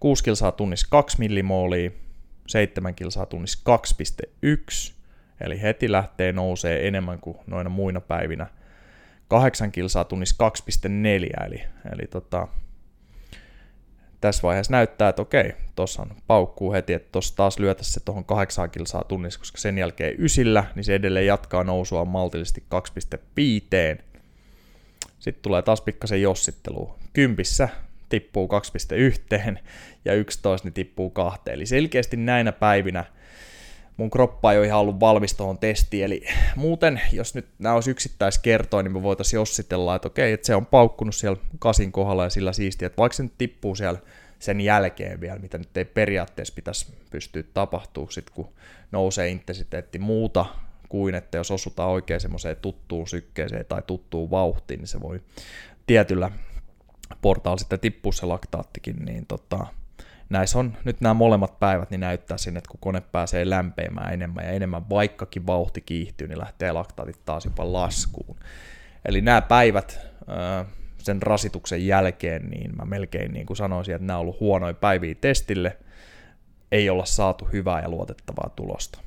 6 0.00 0.24
kilsaa 0.24 0.52
tunnissa 0.52 0.86
2 0.90 1.18
millimoolia, 1.18 1.90
7 2.46 2.94
kilsaa 2.94 3.26
tunnissa 3.26 3.58
2,1, 4.42 4.92
eli 5.40 5.62
heti 5.62 5.92
lähtee 5.92 6.32
nousee 6.32 6.88
enemmän 6.88 7.20
kuin 7.20 7.36
noina 7.46 7.70
muina 7.70 8.00
päivinä– 8.00 8.46
8 9.28 9.72
kilsaa 9.72 10.04
tunnissa 10.04 10.50
2,4, 11.42 11.46
eli, 11.46 11.64
eli 11.92 12.06
tota, 12.10 12.48
tässä 14.20 14.42
vaiheessa 14.42 14.72
näyttää, 14.72 15.08
että 15.08 15.22
okei, 15.22 15.52
tuossa 15.74 16.02
on 16.02 16.16
paukkuu 16.26 16.72
heti, 16.72 16.92
että 16.92 17.08
tuossa 17.12 17.36
taas 17.36 17.58
lyötä 17.58 17.84
se 17.84 18.00
tuohon 18.00 18.24
8 18.24 18.70
kilsaa 18.70 19.04
tunnissa, 19.04 19.38
koska 19.40 19.58
sen 19.58 19.78
jälkeen 19.78 20.14
ysillä, 20.18 20.64
niin 20.74 20.84
se 20.84 20.94
edelleen 20.94 21.26
jatkaa 21.26 21.64
nousua 21.64 22.04
maltillisesti 22.04 22.64
2,5. 23.98 24.02
Sitten 25.18 25.42
tulee 25.42 25.62
taas 25.62 25.80
pikkasen 25.80 26.22
jossittelu. 26.22 26.96
Kympissä 27.12 27.68
tippuu 28.08 28.48
2,1 29.52 29.58
ja 30.04 30.14
11 30.14 30.66
niin 30.66 30.74
tippuu 30.74 31.10
2. 31.10 31.40
Eli 31.46 31.66
selkeästi 31.66 32.16
näinä 32.16 32.52
päivinä– 32.52 33.04
mun 33.96 34.10
kroppa 34.10 34.52
ei 34.52 34.58
ole 34.58 34.66
ihan 34.66 34.80
ollut 34.80 35.00
valmis 35.00 35.34
tuohon 35.34 35.58
testiin, 35.58 36.04
eli 36.04 36.22
muuten, 36.56 37.00
jos 37.12 37.34
nyt 37.34 37.46
nämä 37.58 37.74
olisi 37.74 37.90
yksittäiskertoja, 37.90 38.82
niin 38.82 38.92
me 38.92 39.02
voitaisiin 39.02 39.38
jossitella, 39.38 39.94
että 39.94 40.08
okei, 40.08 40.32
että 40.32 40.46
se 40.46 40.54
on 40.54 40.66
paukkunut 40.66 41.14
siellä 41.14 41.38
kasin 41.58 41.92
kohdalla 41.92 42.24
ja 42.24 42.30
sillä 42.30 42.52
siistiä, 42.52 42.86
että 42.86 42.98
vaikka 42.98 43.16
se 43.16 43.22
nyt 43.22 43.38
tippuu 43.38 43.74
siellä 43.74 44.00
sen 44.38 44.60
jälkeen 44.60 45.20
vielä, 45.20 45.38
mitä 45.38 45.58
nyt 45.58 45.76
ei 45.76 45.84
periaatteessa 45.84 46.54
pitäisi 46.54 46.94
pystyä 47.10 47.42
tapahtuu, 47.54 48.10
sit 48.10 48.30
kun 48.30 48.52
nousee 48.92 49.28
intensiteetti 49.28 49.98
muuta 49.98 50.46
kuin, 50.88 51.14
että 51.14 51.38
jos 51.38 51.50
osutaan 51.50 51.90
oikein 51.90 52.20
semmoiseen 52.20 52.56
tuttuun 52.56 53.08
sykkeeseen 53.08 53.66
tai 53.68 53.82
tuttuun 53.86 54.30
vauhtiin, 54.30 54.80
niin 54.80 54.88
se 54.88 55.00
voi 55.00 55.20
tietyllä 55.86 56.30
portaalla 57.22 57.58
sitten 57.58 57.80
tippua 57.80 58.12
se 58.12 58.26
laktaattikin, 58.26 58.96
niin 58.96 59.26
tota, 59.26 59.66
näissä 60.30 60.58
on 60.58 60.76
nyt 60.84 61.00
nämä 61.00 61.14
molemmat 61.14 61.58
päivät, 61.58 61.90
niin 61.90 62.00
näyttää 62.00 62.38
sinne, 62.38 62.58
että 62.58 62.70
kun 62.70 62.80
kone 62.80 63.00
pääsee 63.00 63.50
lämpeämään 63.50 64.12
enemmän 64.14 64.44
ja 64.44 64.50
enemmän, 64.50 64.88
vaikkakin 64.88 65.46
vauhti 65.46 65.80
kiihtyy, 65.80 66.28
niin 66.28 66.38
lähtee 66.38 66.72
laktaatit 66.72 67.24
taas 67.24 67.44
jopa 67.44 67.72
laskuun. 67.72 68.36
Eli 69.04 69.20
nämä 69.20 69.42
päivät 69.42 70.00
sen 70.98 71.22
rasituksen 71.22 71.86
jälkeen, 71.86 72.50
niin 72.50 72.76
mä 72.76 72.84
melkein 72.84 73.32
niin 73.32 73.46
kuin 73.46 73.56
sanoisin, 73.56 73.94
että 73.94 74.06
nämä 74.06 74.16
on 74.16 74.20
ollut 74.20 74.40
huonoja 74.40 74.74
päiviä 74.74 75.14
testille, 75.14 75.78
ei 76.72 76.90
olla 76.90 77.04
saatu 77.04 77.44
hyvää 77.44 77.80
ja 77.80 77.88
luotettavaa 77.88 78.50
tulosta. 78.56 79.00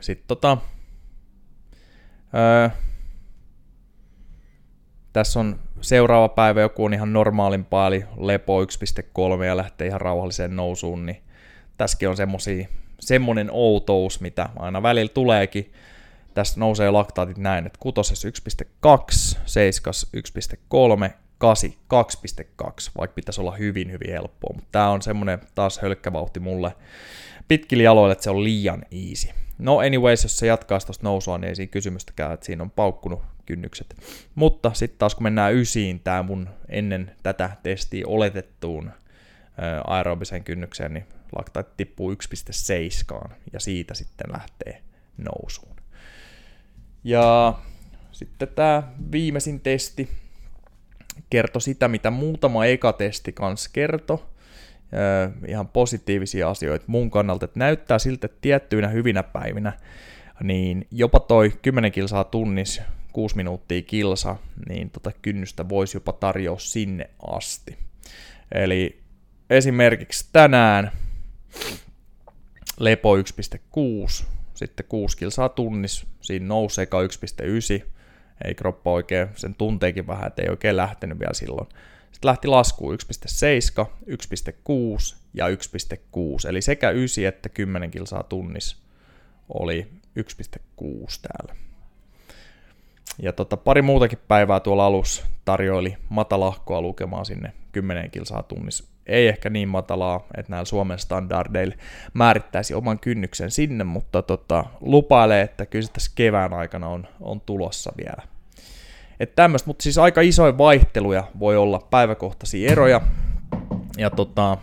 Sitten 0.00 0.26
tota, 0.28 0.58
tässä 5.12 5.40
on 5.40 5.60
seuraava 5.80 6.28
päivä 6.28 6.60
joku 6.60 6.84
on 6.84 6.94
ihan 6.94 7.12
normaalimpaa, 7.12 7.86
eli 7.86 8.04
lepo 8.18 8.64
1.3 8.64 9.44
ja 9.44 9.56
lähtee 9.56 9.86
ihan 9.86 10.00
rauhalliseen 10.00 10.56
nousuun, 10.56 11.06
niin 11.06 11.22
tässäkin 11.76 12.08
on 12.08 12.16
semmoinen 13.00 13.48
outous, 13.52 14.20
mitä 14.20 14.48
aina 14.56 14.82
välillä 14.82 15.08
tuleekin. 15.14 15.72
Tässä 16.34 16.60
nousee 16.60 16.90
laktaatit 16.90 17.38
näin, 17.38 17.66
että 17.66 17.78
kutosessa 17.82 18.28
1.2, 18.28 19.38
seiskas 19.46 20.12
1.3, 20.16 21.10
8 21.38 21.70
2.2, 21.94 22.66
vaikka 22.98 23.14
pitäisi 23.14 23.40
olla 23.40 23.56
hyvin 23.56 23.92
hyvin 23.92 24.10
helppoa, 24.10 24.54
mutta 24.54 24.68
tämä 24.72 24.90
on 24.90 25.02
semmoinen 25.02 25.38
taas 25.54 25.78
hölkkävauhti 25.78 26.40
mulle 26.40 26.72
pitkillä 27.48 27.82
jaloilla, 27.82 28.12
että 28.12 28.24
se 28.24 28.30
on 28.30 28.44
liian 28.44 28.82
easy. 28.90 29.28
No 29.58 29.78
anyways, 29.78 30.22
jos 30.22 30.38
se 30.38 30.46
jatkaa 30.46 30.80
tuosta 30.80 31.04
nousua, 31.04 31.38
niin 31.38 31.48
ei 31.48 31.54
siinä 31.54 31.70
kysymystäkään, 31.70 32.32
että 32.32 32.46
siinä 32.46 32.62
on 32.62 32.70
paukkunut 32.70 33.22
kynnykset. 33.50 33.94
Mutta 34.34 34.72
sitten 34.74 34.98
taas 34.98 35.14
kun 35.14 35.22
mennään 35.22 35.54
ysiin, 35.54 36.00
tämä 36.00 36.22
mun 36.22 36.48
ennen 36.68 37.12
tätä 37.22 37.50
testiä 37.62 38.04
oletettuun 38.06 38.90
aerobiseen 39.86 40.44
kynnykseen, 40.44 40.94
niin 40.94 41.06
laktaat 41.36 41.76
tippuu 41.76 42.12
1.7 42.12 43.30
ja 43.52 43.60
siitä 43.60 43.94
sitten 43.94 44.32
lähtee 44.32 44.82
nousuun. 45.16 45.76
Ja 47.04 47.54
sitten 48.12 48.48
tämä 48.48 48.82
viimeisin 49.12 49.60
testi 49.60 50.08
kertoi 51.30 51.62
sitä, 51.62 51.88
mitä 51.88 52.10
muutama 52.10 52.64
eka 52.64 52.92
testi 52.92 53.32
kanssa 53.32 53.70
kertoi. 53.72 54.18
Ihan 55.46 55.68
positiivisia 55.68 56.50
asioita 56.50 56.84
mun 56.88 57.10
kannalta, 57.10 57.44
että 57.44 57.58
näyttää 57.58 57.98
siltä, 57.98 58.26
että 58.26 58.38
tiettyinä 58.40 58.88
hyvinä 58.88 59.22
päivinä 59.22 59.72
niin 60.42 60.86
jopa 60.90 61.20
toi 61.20 61.52
10 61.62 61.92
kilsaa 61.92 62.24
tunnis 62.24 62.80
6 63.12 63.36
minuuttia 63.36 63.82
kilsa, 63.82 64.36
niin 64.68 64.90
tota 64.90 65.12
kynnystä 65.22 65.68
voisi 65.68 65.96
jopa 65.96 66.12
tarjoa 66.12 66.58
sinne 66.58 67.10
asti. 67.26 67.78
Eli 68.52 69.00
esimerkiksi 69.50 70.28
tänään 70.32 70.92
lepo 72.80 73.16
1.6, 73.16 74.24
sitten 74.54 74.86
6 74.88 75.16
kilsaa 75.16 75.48
tunnis, 75.48 76.06
siinä 76.20 76.46
nousee 76.46 76.84
1.9, 77.80 77.86
ei 78.44 78.54
kroppa 78.54 78.92
oikein, 78.92 79.28
sen 79.36 79.54
tunteekin 79.54 80.06
vähän, 80.06 80.26
että 80.26 80.42
ei 80.42 80.48
oikein 80.48 80.76
lähtenyt 80.76 81.18
vielä 81.18 81.34
silloin. 81.34 81.68
Sitten 82.12 82.28
lähti 82.28 82.48
lasku 82.48 82.92
1.7, 82.92 83.86
1.6 84.06 85.16
ja 85.34 85.48
1.6, 85.48 86.48
eli 86.48 86.62
sekä 86.62 86.90
9 86.90 87.24
että 87.24 87.48
10 87.48 87.90
kilsaa 87.90 88.22
tunnis 88.22 88.82
oli 89.48 89.90
1.6 90.18 91.20
täällä. 91.22 91.69
Ja 93.22 93.32
tota, 93.32 93.56
pari 93.56 93.82
muutakin 93.82 94.18
päivää 94.28 94.60
tuolla 94.60 94.86
alussa 94.86 95.26
tarjoili 95.44 95.96
matalahkoa 96.08 96.80
lukemaan 96.80 97.26
sinne 97.26 97.52
10 97.72 98.10
kilsaa 98.10 98.42
tunnissa. 98.42 98.84
Ei 99.06 99.28
ehkä 99.28 99.50
niin 99.50 99.68
matalaa, 99.68 100.26
että 100.36 100.50
näillä 100.52 100.64
Suomen 100.64 100.98
standardeilla 100.98 101.74
määrittäisi 102.14 102.74
oman 102.74 102.98
kynnyksen 102.98 103.50
sinne, 103.50 103.84
mutta 103.84 104.22
tota, 104.22 104.64
lupailee, 104.80 105.42
että 105.42 105.66
kyllä 105.66 105.86
se 105.86 105.92
tässä 105.92 106.12
kevään 106.14 106.52
aikana 106.52 106.88
on, 106.88 107.06
on 107.20 107.40
tulossa 107.40 107.92
vielä. 107.96 108.22
Että 109.20 109.36
tämmöistä, 109.36 109.66
mutta 109.66 109.82
siis 109.82 109.98
aika 109.98 110.20
isoja 110.20 110.58
vaihteluja 110.58 111.24
voi 111.38 111.56
olla 111.56 111.86
päiväkohtaisia 111.90 112.72
eroja. 112.72 113.00
Ja 113.98 114.10
tota, 114.10 114.58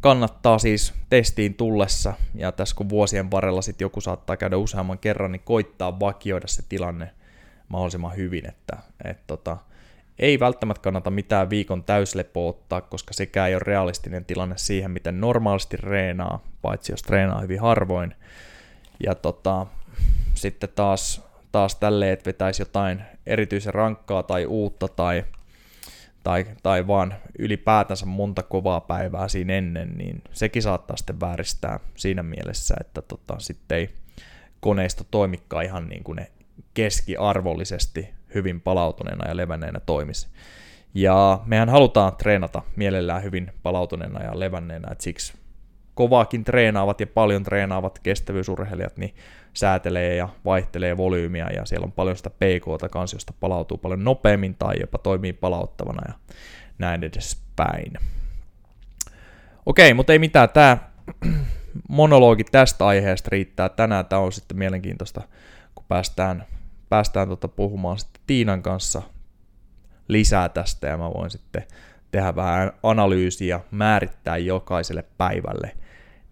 kannattaa 0.00 0.58
siis 0.58 0.94
testiin 1.10 1.54
tullessa, 1.54 2.14
ja 2.34 2.52
tässä 2.52 2.76
kun 2.76 2.88
vuosien 2.88 3.30
varrella 3.30 3.62
sitten 3.62 3.84
joku 3.84 4.00
saattaa 4.00 4.36
käydä 4.36 4.56
useamman 4.56 4.98
kerran, 4.98 5.32
niin 5.32 5.42
koittaa 5.44 6.00
vakioida 6.00 6.48
se 6.48 6.62
tilanne 6.68 7.10
mahdollisimman 7.68 8.16
hyvin, 8.16 8.48
että 8.48 8.76
et 9.04 9.26
tota, 9.26 9.56
ei 10.18 10.40
välttämättä 10.40 10.82
kannata 10.82 11.10
mitään 11.10 11.50
viikon 11.50 11.84
täyslepoa 11.84 12.50
ottaa, 12.50 12.80
koska 12.80 13.14
sekään 13.14 13.48
ei 13.48 13.54
ole 13.54 13.62
realistinen 13.66 14.24
tilanne 14.24 14.54
siihen, 14.58 14.90
miten 14.90 15.20
normaalisti 15.20 15.76
reenaa, 15.76 16.42
paitsi 16.62 16.92
jos 16.92 17.02
treenaa 17.02 17.40
hyvin 17.40 17.60
harvoin. 17.60 18.14
Ja 19.06 19.14
tota, 19.14 19.66
sitten 20.34 20.68
taas, 20.74 21.22
taas 21.52 21.76
tälleen, 21.76 22.12
että 22.12 22.28
vetäisi 22.28 22.62
jotain 22.62 23.02
erityisen 23.26 23.74
rankkaa 23.74 24.22
tai 24.22 24.46
uutta 24.46 24.88
tai 24.88 25.24
tai, 26.24 26.46
tai 26.62 26.86
vaan 26.86 27.14
ylipäätänsä 27.38 28.06
monta 28.06 28.42
kovaa 28.42 28.80
päivää 28.80 29.28
siinä 29.28 29.52
ennen, 29.52 29.98
niin 29.98 30.22
sekin 30.32 30.62
saattaa 30.62 30.96
sitten 30.96 31.20
vääristää 31.20 31.80
siinä 31.94 32.22
mielessä, 32.22 32.74
että 32.80 33.02
tota, 33.02 33.34
sitten 33.38 33.78
ei 33.78 33.90
koneisto 34.60 35.04
toimikkaa 35.10 35.62
ihan 35.62 35.88
niin 35.88 36.04
kuin 36.04 36.16
ne 36.16 36.30
keskiarvollisesti 36.74 38.08
hyvin 38.34 38.60
palautuneena 38.60 39.28
ja 39.28 39.36
levänneenä 39.36 39.80
toimisi. 39.80 40.28
Ja 40.94 41.40
mehän 41.46 41.68
halutaan 41.68 42.16
treenata 42.16 42.62
mielellään 42.76 43.22
hyvin 43.22 43.52
palautuneena 43.62 44.22
ja 44.22 44.40
levänneenä, 44.40 44.88
että 44.92 45.04
siksi 45.04 45.32
kovaakin 45.94 46.44
treenaavat 46.44 47.00
ja 47.00 47.06
paljon 47.06 47.42
treenaavat 47.42 47.98
kestävyysurheilijat, 47.98 48.96
niin 48.96 49.14
säätelee 49.52 50.16
ja 50.16 50.28
vaihtelee 50.44 50.96
volyymiä 50.96 51.48
ja 51.56 51.64
siellä 51.64 51.84
on 51.84 51.92
paljon 51.92 52.16
sitä 52.16 52.30
PKta 52.30 52.88
kanssa, 52.88 53.16
josta 53.16 53.32
palautuu 53.40 53.78
paljon 53.78 54.04
nopeammin 54.04 54.54
tai 54.54 54.74
jopa 54.80 54.98
toimii 54.98 55.32
palauttavana 55.32 56.02
ja 56.08 56.14
näin 56.78 57.04
edespäin. 57.04 57.92
Okei, 59.66 59.94
mutta 59.94 60.12
ei 60.12 60.18
mitään, 60.18 60.48
tämä 60.48 60.78
monologi 61.88 62.44
tästä 62.44 62.86
aiheesta 62.86 63.28
riittää 63.32 63.68
tänään. 63.68 64.06
Tämä 64.06 64.22
on 64.22 64.32
sitten 64.32 64.58
mielenkiintoista, 64.58 65.20
kun 65.74 65.84
päästään, 65.88 66.44
päästään 66.88 67.28
tota 67.28 67.48
puhumaan 67.48 67.98
sitten 67.98 68.22
Tiinan 68.26 68.62
kanssa 68.62 69.02
lisää 70.08 70.48
tästä 70.48 70.86
ja 70.86 70.96
mä 70.96 71.10
voin 71.14 71.30
sitten 71.30 71.62
tehdä 72.10 72.36
vähän 72.36 72.72
analyysiä, 72.82 73.60
määrittää 73.70 74.36
jokaiselle 74.36 75.04
päivälle 75.18 75.76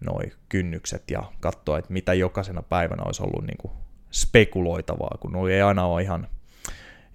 noin 0.05 0.33
kynnykset 0.49 1.11
ja 1.11 1.23
katsoa, 1.39 1.77
että 1.77 1.93
mitä 1.93 2.13
jokaisena 2.13 2.61
päivänä 2.61 3.03
olisi 3.05 3.23
ollut 3.23 3.47
niin 3.47 3.57
kuin 3.57 3.73
spekuloitavaa, 4.11 5.17
kun 5.19 5.31
nuo 5.31 5.47
ei 5.47 5.61
aina 5.61 5.85
ole 5.85 6.01
ihan, 6.01 6.27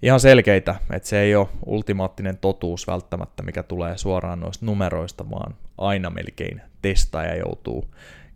ihan 0.01 0.19
selkeitä, 0.19 0.75
että 0.93 1.09
se 1.09 1.19
ei 1.19 1.35
ole 1.35 1.47
ultimaattinen 1.65 2.37
totuus 2.37 2.87
välttämättä, 2.87 3.43
mikä 3.43 3.63
tulee 3.63 3.97
suoraan 3.97 4.39
noista 4.39 4.65
numeroista, 4.65 5.29
vaan 5.29 5.55
aina 5.77 6.09
melkein 6.09 6.61
testaaja 6.81 7.35
joutuu 7.35 7.85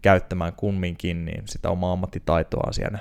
käyttämään 0.01 0.53
kumminkin 0.53 1.25
niin 1.25 1.43
sitä 1.47 1.69
omaa 1.69 1.91
ammattitaitoa 1.91 2.71
siinä, 2.71 2.99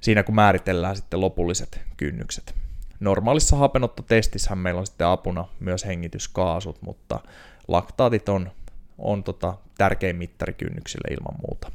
siinä, 0.00 0.22
kun 0.22 0.34
määritellään 0.34 0.96
sitten 0.96 1.20
lopulliset 1.20 1.80
kynnykset. 1.96 2.54
Normaalissa 3.00 3.56
hapenottotestissähän 3.56 4.58
meillä 4.58 4.78
on 4.78 4.86
sitten 4.86 5.06
apuna 5.06 5.48
myös 5.60 5.86
hengityskaasut, 5.86 6.82
mutta 6.82 7.20
laktaatit 7.68 8.28
on, 8.28 8.50
on 8.98 9.24
tota 9.24 9.54
tärkein 9.82 10.16
mittari 10.16 10.52
kynnyksille 10.52 11.14
ilman 11.14 11.40
muuta. 11.48 11.72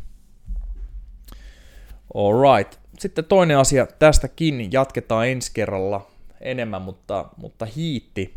Alright. 2.14 2.80
Sitten 3.00 3.26
toinen 3.26 3.58
asia, 3.58 3.88
tästäkin 4.00 4.72
jatketaan 4.72 5.28
ensi 5.28 5.52
kerralla 5.54 6.08
enemmän, 6.42 6.82
mutta, 6.82 7.30
mutta 7.38 7.66
hiitti 7.66 8.34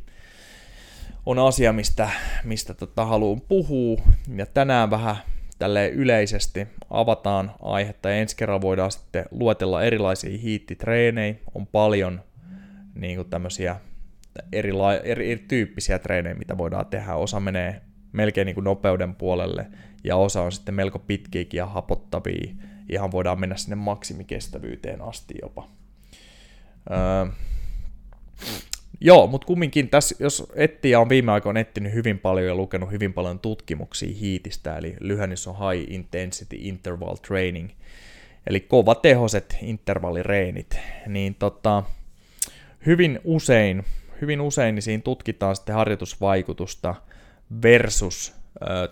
on 1.26 1.38
asia, 1.38 1.72
mistä, 1.72 2.10
mistä 2.44 2.74
tota 2.74 3.04
haluan 3.04 3.40
puhua. 3.40 4.00
Ja 4.36 4.46
tänään 4.46 4.90
vähän 4.90 5.16
tälle 5.58 5.88
yleisesti 5.88 6.66
avataan 6.90 7.52
aihetta 7.62 8.08
ja 8.08 8.16
ensi 8.16 8.36
kerralla 8.36 8.60
voidaan 8.60 8.92
sitten 8.92 9.24
luetella 9.30 9.82
erilaisia 9.82 10.38
hiittitreenejä. 10.38 11.34
On 11.54 11.66
paljon 11.66 12.20
niin 12.94 13.16
kuin 13.16 13.30
tämmöisiä 13.30 13.76
eri, 14.52 14.70
eri, 15.04 15.32
eri 15.32 15.44
tyyppisiä 15.48 15.98
treenejä, 15.98 16.34
mitä 16.34 16.58
voidaan 16.58 16.86
tehdä. 16.86 17.14
Osa 17.14 17.40
menee 17.40 17.80
melkein 18.12 18.46
niin 18.46 18.54
kuin 18.54 18.64
nopeuden 18.64 19.14
puolelle 19.14 19.66
ja 20.04 20.16
osa 20.16 20.42
on 20.42 20.52
sitten 20.52 20.74
melko 20.74 20.98
pitkiäkin 20.98 21.58
ja 21.58 21.66
hapottavia. 21.66 22.54
Ihan 22.88 23.12
voidaan 23.12 23.40
mennä 23.40 23.56
sinne 23.56 23.76
maksimikestävyyteen 23.76 25.02
asti 25.02 25.34
jopa. 25.42 25.68
Öö, 26.90 27.32
Joo, 29.02 29.26
mutta 29.26 29.46
kumminkin 29.46 29.88
tässä, 29.88 30.14
jos 30.18 30.52
etsiä 30.54 31.00
on 31.00 31.08
viime 31.08 31.32
aikoina 31.32 31.60
etsinyt 31.60 31.92
hyvin 31.92 32.18
paljon 32.18 32.46
ja 32.46 32.54
lukenut 32.54 32.90
hyvin 32.90 33.12
paljon 33.12 33.38
tutkimuksia 33.38 34.14
hiitistä, 34.20 34.76
eli 34.76 34.96
lyhennys 35.00 35.46
on 35.46 35.56
High 35.56 35.92
Intensity 35.92 36.56
Interval 36.58 37.16
Training, 37.16 37.68
eli 38.46 38.68
tehoset 39.02 39.56
intervallireenit, 39.62 40.78
niin 41.06 41.34
tota, 41.34 41.82
hyvin 42.86 43.20
usein, 43.24 43.84
hyvin 44.20 44.40
usein 44.40 44.74
niin 44.74 44.82
siinä 44.82 45.02
tutkitaan 45.02 45.56
sitten 45.56 45.74
harjoitusvaikutusta 45.74 46.94
versus 47.62 48.34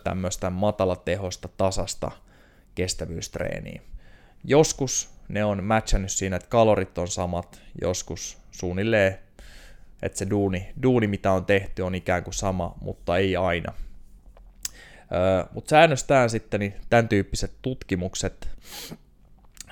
tämmöistä 0.05 0.51
matalatehosta 0.51 1.49
tasasta 1.57 2.11
kestävyystreeniä. 2.75 3.83
Joskus 4.45 5.11
ne 5.29 5.45
on 5.45 5.65
matchannut 5.65 6.11
siinä, 6.11 6.37
että 6.37 6.49
kalorit 6.49 6.99
on 6.99 7.09
samat, 7.09 7.63
joskus 7.81 8.39
suunnilleen 8.51 9.19
että 10.03 10.19
se 10.19 10.31
duuni, 10.31 10.69
duuni, 10.83 11.07
mitä 11.07 11.33
on 11.33 11.45
tehty, 11.45 11.83
on 11.83 11.95
ikään 11.95 12.25
kuin 12.25 12.35
sama, 12.35 12.75
mutta 12.81 13.17
ei 13.17 13.37
aina. 13.37 13.73
Mutta 15.53 15.71
säännöstään 15.71 16.31
sitten 16.31 16.61
niin 16.61 16.75
tämän 16.91 17.09
tyyppiset 17.09 17.53
tutkimukset 17.63 18.49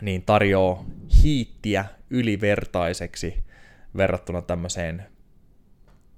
niin 0.00 0.22
tarjoaa 0.22 0.84
hiittiä 1.22 1.84
ylivertaiseksi 2.10 3.44
verrattuna 3.96 4.42
tämmöiseen 4.42 5.06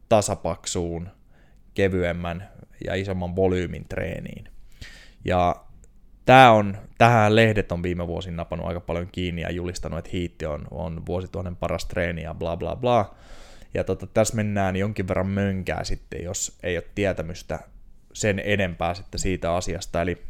tasapaksuun, 0.09 1.09
kevyemmän 1.75 2.49
ja 2.87 2.95
isomman 2.95 3.37
volyymin 3.37 3.85
treeniin. 3.89 4.45
Ja 5.25 5.57
tämä 6.25 6.53
on, 6.53 6.79
tähän 6.99 7.37
lehdet 7.37 7.73
on 7.73 7.83
viime 7.83 8.07
vuosina 8.07 8.37
napannut 8.37 8.69
aika 8.69 8.81
paljon 8.81 9.09
kiinni 9.13 9.43
ja 9.43 9.51
julistanut, 9.51 9.99
että 9.99 10.11
hiitti 10.13 10.47
on, 10.47 10.67
on 10.71 11.07
vuosituhannen 11.07 11.57
paras 11.57 11.85
treeni 11.85 12.23
ja 12.23 12.35
bla 12.35 12.57
bla 12.57 12.77
bla. 12.77 13.15
Ja 13.75 13.85
tota, 13.85 14.07
tässä 14.07 14.37
mennään 14.37 14.77
jonkin 14.77 15.09
verran 15.09 15.27
mönkää 15.29 15.85
sitten, 15.85 16.25
jos 16.25 16.59
ei 16.63 16.77
ole 16.77 16.85
tietämystä 16.95 17.59
sen 18.13 18.43
enempää 18.45 18.95
sitten 18.95 19.21
siitä 19.21 19.55
asiasta. 19.55 20.03
Eli 20.03 20.23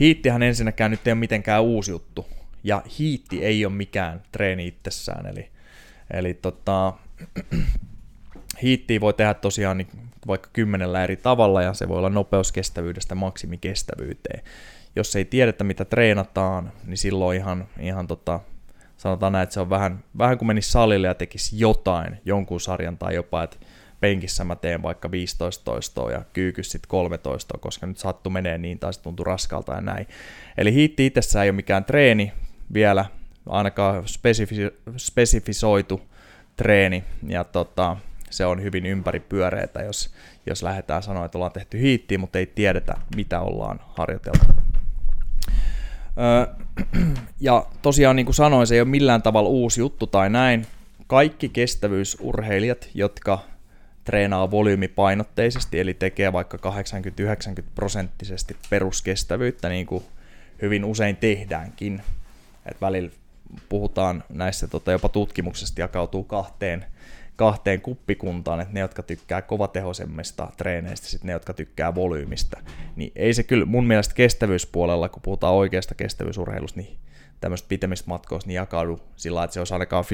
hiittihän 0.00 0.42
ensinnäkään 0.42 0.90
nyt 0.90 1.06
ei 1.06 1.12
ole 1.12 1.18
mitenkään 1.18 1.62
uusi 1.62 1.90
juttu. 1.90 2.26
Ja 2.64 2.82
hiitti 2.98 3.44
ei 3.44 3.66
ole 3.66 3.74
mikään 3.74 4.22
treeni 4.32 4.66
itsessään. 4.66 5.26
Eli, 5.26 5.50
eli 6.10 6.34
tota, 6.34 6.92
hiittiä 8.62 9.00
voi 9.00 9.14
tehdä 9.14 9.34
tosiaan 9.34 9.78
niin 9.78 10.11
vaikka 10.26 10.48
kymmenellä 10.52 11.04
eri 11.04 11.16
tavalla 11.16 11.62
ja 11.62 11.74
se 11.74 11.88
voi 11.88 11.98
olla 11.98 12.08
nopeuskestävyydestä 12.08 13.14
maksimikestävyyteen. 13.14 14.44
Jos 14.96 15.16
ei 15.16 15.24
tiedetä 15.24 15.64
mitä 15.64 15.84
treenataan, 15.84 16.72
niin 16.86 16.98
silloin 16.98 17.38
ihan, 17.38 17.68
ihan 17.80 18.06
tota, 18.06 18.40
sanotaan 18.96 19.32
näin, 19.32 19.42
että 19.42 19.52
se 19.52 19.60
on 19.60 19.70
vähän, 19.70 20.04
vähän 20.18 20.38
kuin 20.38 20.46
menisi 20.46 20.70
salille 20.70 21.06
ja 21.06 21.14
tekisi 21.14 21.58
jotain, 21.58 22.20
jonkun 22.24 22.60
sarjan 22.60 22.98
tai 22.98 23.14
jopa, 23.14 23.42
että 23.42 23.56
penkissä 24.00 24.44
mä 24.44 24.56
teen 24.56 24.82
vaikka 24.82 25.10
15 25.10 25.64
toistoa 25.64 26.10
ja 26.10 26.22
kyykys 26.32 26.70
sitten 26.70 26.88
13, 26.88 27.58
koska 27.60 27.86
nyt 27.86 27.98
sattu 27.98 28.30
menee 28.30 28.58
niin 28.58 28.78
tai 28.78 28.94
se 28.94 29.02
tuntuu 29.02 29.24
raskalta 29.24 29.74
ja 29.74 29.80
näin. 29.80 30.06
Eli 30.58 30.74
hiitti 30.74 31.06
itsessään 31.06 31.44
ei 31.44 31.50
ole 31.50 31.56
mikään 31.56 31.84
treeni 31.84 32.32
vielä, 32.74 33.04
ainakaan 33.48 34.04
spesifi- 34.04 34.92
spesifisoitu 34.96 36.00
treeni, 36.56 37.04
ja 37.26 37.44
tota, 37.44 37.96
se 38.32 38.46
on 38.46 38.62
hyvin 38.62 38.86
ympäripyöreitä, 38.86 39.82
jos, 39.82 40.10
jos 40.46 40.62
lähdetään 40.62 41.02
sanoa, 41.02 41.24
että 41.24 41.38
ollaan 41.38 41.52
tehty 41.52 41.80
hiittiä, 41.80 42.18
mutta 42.18 42.38
ei 42.38 42.46
tiedetä, 42.46 42.94
mitä 43.16 43.40
ollaan 43.40 43.80
harjoiteltu. 43.86 44.44
ja 47.40 47.66
tosiaan 47.82 48.16
niin 48.16 48.26
kuin 48.26 48.34
sanoin, 48.34 48.66
se 48.66 48.74
ei 48.74 48.80
ole 48.80 48.88
millään 48.88 49.22
tavalla 49.22 49.48
uusi 49.48 49.80
juttu 49.80 50.06
tai 50.06 50.30
näin. 50.30 50.66
Kaikki 51.06 51.48
kestävyysurheilijat, 51.48 52.88
jotka 52.94 53.38
treenaa 54.04 54.50
volyymipainotteisesti, 54.50 55.80
eli 55.80 55.94
tekee 55.94 56.32
vaikka 56.32 56.58
80-90 57.60 57.62
prosenttisesti 57.74 58.56
peruskestävyyttä, 58.70 59.68
niin 59.68 59.86
kuin 59.86 60.04
hyvin 60.62 60.84
usein 60.84 61.16
tehdäänkin. 61.16 62.02
Et 62.66 62.80
välillä 62.80 63.10
puhutaan 63.68 64.24
näissä 64.28 64.68
tota, 64.68 64.92
jopa 64.92 65.08
tutkimuksesta 65.08 65.80
jakautuu 65.80 66.24
kahteen 66.24 66.86
kahteen 67.36 67.80
kuppikuntaan, 67.80 68.60
että 68.60 68.74
ne, 68.74 68.80
jotka 68.80 69.02
tykkää 69.02 69.42
kovatehoisemmista 69.42 70.48
treeneistä, 70.56 71.06
sitten 71.06 71.26
ne, 71.26 71.32
jotka 71.32 71.54
tykkää 71.54 71.94
volyymista. 71.94 72.60
Niin 72.96 73.12
ei 73.16 73.34
se 73.34 73.42
kyllä 73.42 73.64
mun 73.64 73.86
mielestä 73.86 74.14
kestävyyspuolella, 74.14 75.08
kun 75.08 75.22
puhutaan 75.22 75.54
oikeasta 75.54 75.94
kestävyysurheilusta, 75.94 76.80
niin 76.80 76.98
tämmöistä 77.40 77.68
pitemmistä 77.68 78.08
matkoista 78.08 78.48
niin 78.48 78.54
jakaudu 78.54 79.00
sillä 79.16 79.44
että 79.44 79.54
se 79.54 79.60
olisi 79.60 79.74
ainakaan 79.74 80.04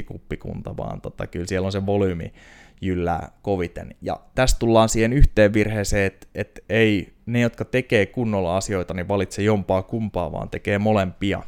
50-50 0.00 0.04
kuppikunta, 0.06 0.76
vaan 0.76 1.00
tota, 1.00 1.26
kyllä 1.26 1.46
siellä 1.46 1.66
on 1.66 1.72
se 1.72 1.86
volyymi 1.86 2.32
jyllää 2.80 3.30
koviten. 3.42 3.94
Ja 4.02 4.20
tästä 4.34 4.58
tullaan 4.58 4.88
siihen 4.88 5.12
yhteen 5.12 5.52
virheeseen, 5.52 6.06
että, 6.06 6.26
että 6.34 6.60
ei 6.68 7.12
ne, 7.26 7.40
jotka 7.40 7.64
tekee 7.64 8.06
kunnolla 8.06 8.56
asioita, 8.56 8.94
niin 8.94 9.08
valitse 9.08 9.42
jompaa 9.42 9.82
kumpaa, 9.82 10.32
vaan 10.32 10.50
tekee 10.50 10.78
molempia. 10.78 11.42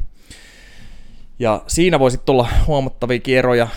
Ja 1.41 1.63
siinä 1.67 1.99
voisi 1.99 2.21
tulla 2.25 2.49
huomattavia 2.67 3.21
eroja 3.27 3.69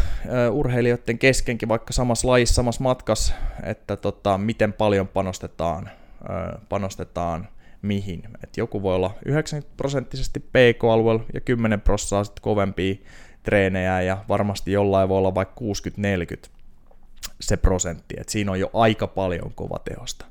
urheilijoiden 0.52 1.20
keskenkin, 1.20 1.70
vaikka 1.70 1.94
samassa 1.94 2.28
lajissa, 2.28 2.56
samassa 2.56 2.84
matkassa, 2.84 3.34
että 3.64 3.96
tota, 3.96 4.38
miten 4.38 4.74
paljon 4.74 5.08
panostetaan, 5.08 5.90
panostetaan 6.70 7.48
mihin. 7.82 8.24
Et 8.44 8.58
joku 8.58 8.82
voi 8.82 8.96
olla 8.96 9.14
90 9.26 9.74
prosenttisesti 9.78 10.40
PK-alueella 10.40 11.24
ja 11.34 11.42
10 11.42 11.82
prosenttia 11.82 12.24
sitten 12.24 12.42
kovempia 12.42 12.96
treenejä 13.44 14.02
ja 14.02 14.26
varmasti 14.30 14.72
jollain 14.72 15.10
voi 15.10 15.18
olla 15.18 15.36
vaikka 15.36 15.62
60-40 16.46 16.50
se 17.42 17.58
prosentti. 17.58 18.16
Et 18.18 18.30
siinä 18.30 18.52
on 18.52 18.60
jo 18.60 18.70
aika 18.74 19.08
paljon 19.08 19.52
kovatehosta. 19.56 20.26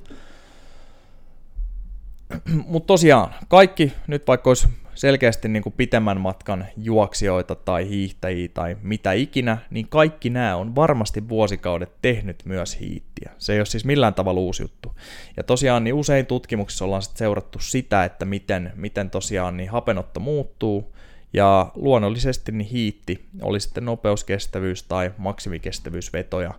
Mutta 2.66 2.86
tosiaan, 2.86 3.34
kaikki 3.48 3.92
nyt 4.06 4.26
vaikka 4.26 4.50
olisi 4.50 4.68
selkeästi 4.94 5.48
niin 5.48 5.62
kuin 5.62 5.74
pitemmän 5.76 6.20
matkan 6.20 6.66
juoksijoita 6.76 7.54
tai 7.54 7.88
hiihtäjiä 7.88 8.48
tai 8.54 8.76
mitä 8.82 9.12
ikinä, 9.12 9.58
niin 9.70 9.88
kaikki 9.88 10.30
nämä 10.30 10.56
on 10.56 10.74
varmasti 10.74 11.28
vuosikaudet 11.28 11.92
tehnyt 12.02 12.42
myös 12.44 12.80
hiittiä. 12.80 13.30
Se 13.38 13.52
ei 13.52 13.58
ole 13.58 13.66
siis 13.66 13.84
millään 13.84 14.14
tavalla 14.14 14.40
uusi 14.40 14.62
juttu. 14.62 14.94
Ja 15.36 15.42
tosiaan 15.42 15.84
niin 15.84 15.94
usein 15.94 16.26
tutkimuksissa 16.26 16.84
ollaan 16.84 17.02
sitten 17.02 17.18
seurattu 17.18 17.58
sitä, 17.58 18.04
että 18.04 18.24
miten, 18.24 18.72
miten 18.74 19.10
tosiaan 19.10 19.56
niin 19.56 19.70
hapenotto 19.70 20.20
muuttuu, 20.20 20.92
ja 21.32 21.72
luonnollisesti 21.74 22.52
niin 22.52 22.68
hiitti, 22.68 23.28
oli 23.42 23.60
sitten 23.60 23.84
nopeuskestävyys 23.84 24.82
tai 24.82 25.12
maksimikestävyysvetoja, 25.18 26.54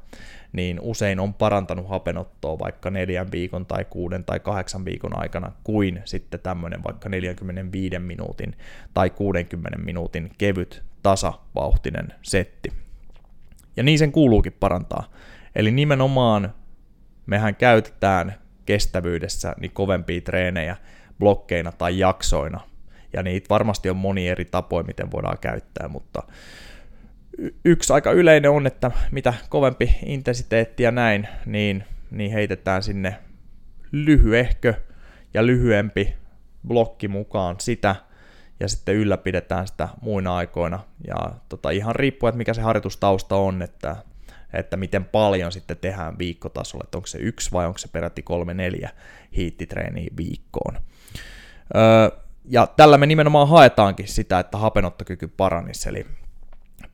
niin 0.54 0.80
usein 0.82 1.20
on 1.20 1.34
parantanut 1.34 1.90
hapenottoa 1.90 2.60
vaikka 2.60 2.90
neljän 2.90 3.32
viikon 3.32 3.66
tai 3.66 3.86
kuuden 3.86 4.24
tai 4.24 4.40
kahdeksan 4.40 4.86
viikon 4.86 5.20
aikana 5.20 5.52
kuin 5.64 6.02
sitten 6.06 6.40
tämmöinen 6.40 6.84
vaikka 6.84 7.10
45 7.10 8.00
minuutin 8.00 8.56
tai 8.94 9.10
60 9.10 9.78
minuutin 9.78 10.32
kevyt 10.38 10.84
tasavauhtinen 11.04 12.14
setti. 12.22 12.70
Ja 13.78 13.84
niin 13.84 14.00
sen 14.00 14.12
kuuluukin 14.12 14.56
parantaa. 14.60 15.12
Eli 15.56 15.72
nimenomaan 15.72 16.54
mehän 17.26 17.56
käytetään 17.56 18.36
kestävyydessä 18.66 19.56
niin 19.60 19.72
kovempia 19.72 20.22
treenejä 20.22 20.78
blokkeina 21.20 21.72
tai 21.72 22.00
jaksoina. 22.00 22.73
Ja 23.14 23.24
niitä 23.24 23.50
varmasti 23.50 23.90
on 23.90 23.98
moni 23.98 24.28
eri 24.28 24.46
tapoja, 24.46 24.84
miten 24.84 25.12
voidaan 25.12 25.38
käyttää, 25.42 25.88
mutta 25.88 26.24
yksi 27.66 27.94
aika 27.94 28.12
yleinen 28.12 28.52
on, 28.52 28.68
että 28.68 28.92
mitä 29.12 29.34
kovempi 29.50 29.96
intensiteetti 30.06 30.84
ja 30.84 30.92
näin, 30.92 31.28
niin, 31.46 31.84
niin 32.12 32.32
heitetään 32.32 32.84
sinne 32.84 33.16
lyhyehkö 33.92 34.74
ja 35.34 35.46
lyhyempi 35.46 36.14
blokki 36.68 37.08
mukaan 37.08 37.56
sitä, 37.60 37.96
ja 38.60 38.68
sitten 38.68 38.96
ylläpidetään 38.96 39.68
sitä 39.68 39.90
muina 40.02 40.36
aikoina. 40.36 40.80
Ja 41.08 41.32
tota, 41.50 41.70
ihan 41.70 41.96
riippuu, 41.96 42.30
että 42.30 42.38
mikä 42.38 42.54
se 42.54 42.62
harjoitustausta 42.62 43.36
on, 43.36 43.62
että, 43.62 43.96
että 44.54 44.78
miten 44.78 45.06
paljon 45.06 45.52
sitten 45.52 45.78
tehdään 45.78 46.18
viikkotasolla, 46.18 46.84
että 46.84 46.98
onko 46.98 47.08
se 47.08 47.18
yksi 47.18 47.52
vai 47.52 47.66
onko 47.66 47.78
se 47.78 47.88
peräti 47.88 48.22
kolme 48.22 48.54
neljä 48.54 48.90
hiittitreeniä 49.36 50.08
viikkoon. 50.18 50.78
Öö, 51.76 52.23
ja 52.46 52.68
tällä 52.68 52.98
me 52.98 53.06
nimenomaan 53.06 53.48
haetaankin 53.48 54.08
sitä, 54.08 54.40
että 54.40 54.58
hapenottokyky 54.58 55.28
paranisi, 55.28 55.90
eli 55.90 56.06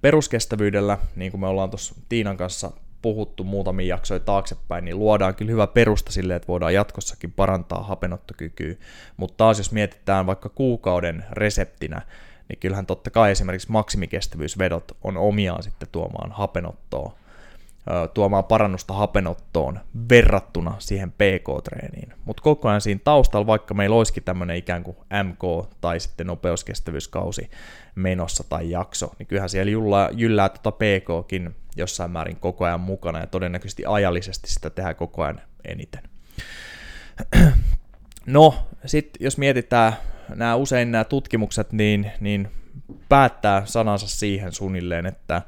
peruskestävyydellä, 0.01 0.97
niin 1.15 1.31
kuin 1.31 1.41
me 1.41 1.47
ollaan 1.47 1.69
tuossa 1.69 1.95
Tiinan 2.09 2.37
kanssa 2.37 2.71
puhuttu 3.01 3.43
muutamia 3.43 3.87
jaksoja 3.87 4.19
taaksepäin, 4.19 4.85
niin 4.85 4.99
luodaan 4.99 5.35
kyllä 5.35 5.51
hyvä 5.51 5.67
perusta 5.67 6.11
sille, 6.11 6.35
että 6.35 6.47
voidaan 6.47 6.73
jatkossakin 6.73 7.31
parantaa 7.31 7.83
hapenottokykyä. 7.83 8.75
Mutta 9.17 9.37
taas 9.37 9.57
jos 9.57 9.71
mietitään 9.71 10.25
vaikka 10.25 10.49
kuukauden 10.49 11.25
reseptinä, 11.31 12.01
niin 12.49 12.59
kyllähän 12.59 12.85
totta 12.85 13.09
kai 13.09 13.31
esimerkiksi 13.31 13.71
maksimikestävyysvedot 13.71 14.97
on 15.03 15.17
omiaan 15.17 15.63
sitten 15.63 15.87
tuomaan 15.91 16.31
hapenottoa 16.31 17.13
tuomaan 18.13 18.43
parannusta 18.43 18.93
hapenottoon 18.93 19.79
verrattuna 20.09 20.75
siihen 20.79 21.11
PK-treeniin. 21.11 22.13
Mutta 22.25 22.43
koko 22.43 22.69
ajan 22.69 22.81
siinä 22.81 23.01
taustalla, 23.03 23.47
vaikka 23.47 23.73
meillä 23.73 23.95
olisikin 23.95 24.23
tämmöinen 24.23 24.57
ikään 24.57 24.83
kuin 24.83 24.97
MK 25.23 25.69
tai 25.81 25.99
sitten 25.99 26.27
nopeuskestävyyskausi 26.27 27.49
menossa 27.95 28.43
tai 28.49 28.69
jakso, 28.69 29.11
niin 29.19 29.27
kyllähän 29.27 29.49
siellä 29.49 29.71
jyllää, 29.71 30.09
jyllää 30.11 30.49
tuota 30.49 30.71
PKkin 30.71 31.55
jossain 31.75 32.11
määrin 32.11 32.37
koko 32.37 32.65
ajan 32.65 32.79
mukana 32.79 33.19
ja 33.19 33.27
todennäköisesti 33.27 33.83
ajallisesti 33.85 34.51
sitä 34.51 34.69
tehdään 34.69 34.95
koko 34.95 35.23
ajan 35.23 35.41
eniten. 35.65 36.03
No, 38.25 38.55
sitten 38.85 39.23
jos 39.23 39.37
mietitään 39.37 39.93
nämä 40.35 40.55
usein 40.55 40.91
nämä 40.91 41.03
tutkimukset, 41.03 41.71
niin, 41.73 42.11
niin 42.19 42.51
päättää 43.09 43.61
sanansa 43.65 44.07
siihen 44.07 44.51
suunnilleen, 44.51 45.05
että 45.05 45.41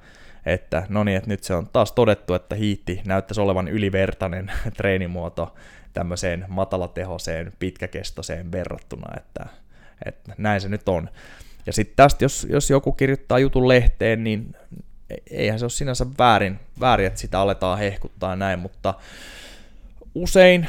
että 0.46 0.84
no 0.90 1.04
niin, 1.04 1.18
että 1.18 1.30
nyt 1.30 1.44
se 1.44 1.54
on 1.54 1.68
taas 1.74 1.92
todettu, 1.92 2.34
että 2.34 2.56
hiitti 2.56 3.02
näyttäisi 3.06 3.42
olevan 3.42 3.68
ylivertainen 3.68 4.52
treenimuoto 4.78 5.56
tämmöiseen 5.94 6.46
matalatehoiseen, 6.48 7.54
pitkäkestoiseen 7.60 8.52
verrattuna, 8.52 9.18
että, 9.18 9.46
että 10.06 10.34
näin 10.38 10.62
se 10.62 10.70
nyt 10.70 10.90
on. 10.90 11.10
Ja 11.66 11.74
sitten 11.74 11.96
tästä, 11.96 12.26
jos, 12.26 12.48
jos 12.50 12.70
joku 12.70 12.92
kirjoittaa 12.92 13.40
jutun 13.40 13.68
lehteen, 13.68 14.24
niin 14.24 14.56
eihän 15.30 15.60
se 15.60 15.66
ole 15.66 15.70
sinänsä 15.70 16.06
väärin, 16.20 16.60
väärin, 16.80 17.08
että 17.08 17.20
sitä 17.20 17.40
aletaan 17.40 17.80
hehkuttaa 17.80 18.36
näin, 18.36 18.60
mutta 18.60 18.94
usein, 20.16 20.68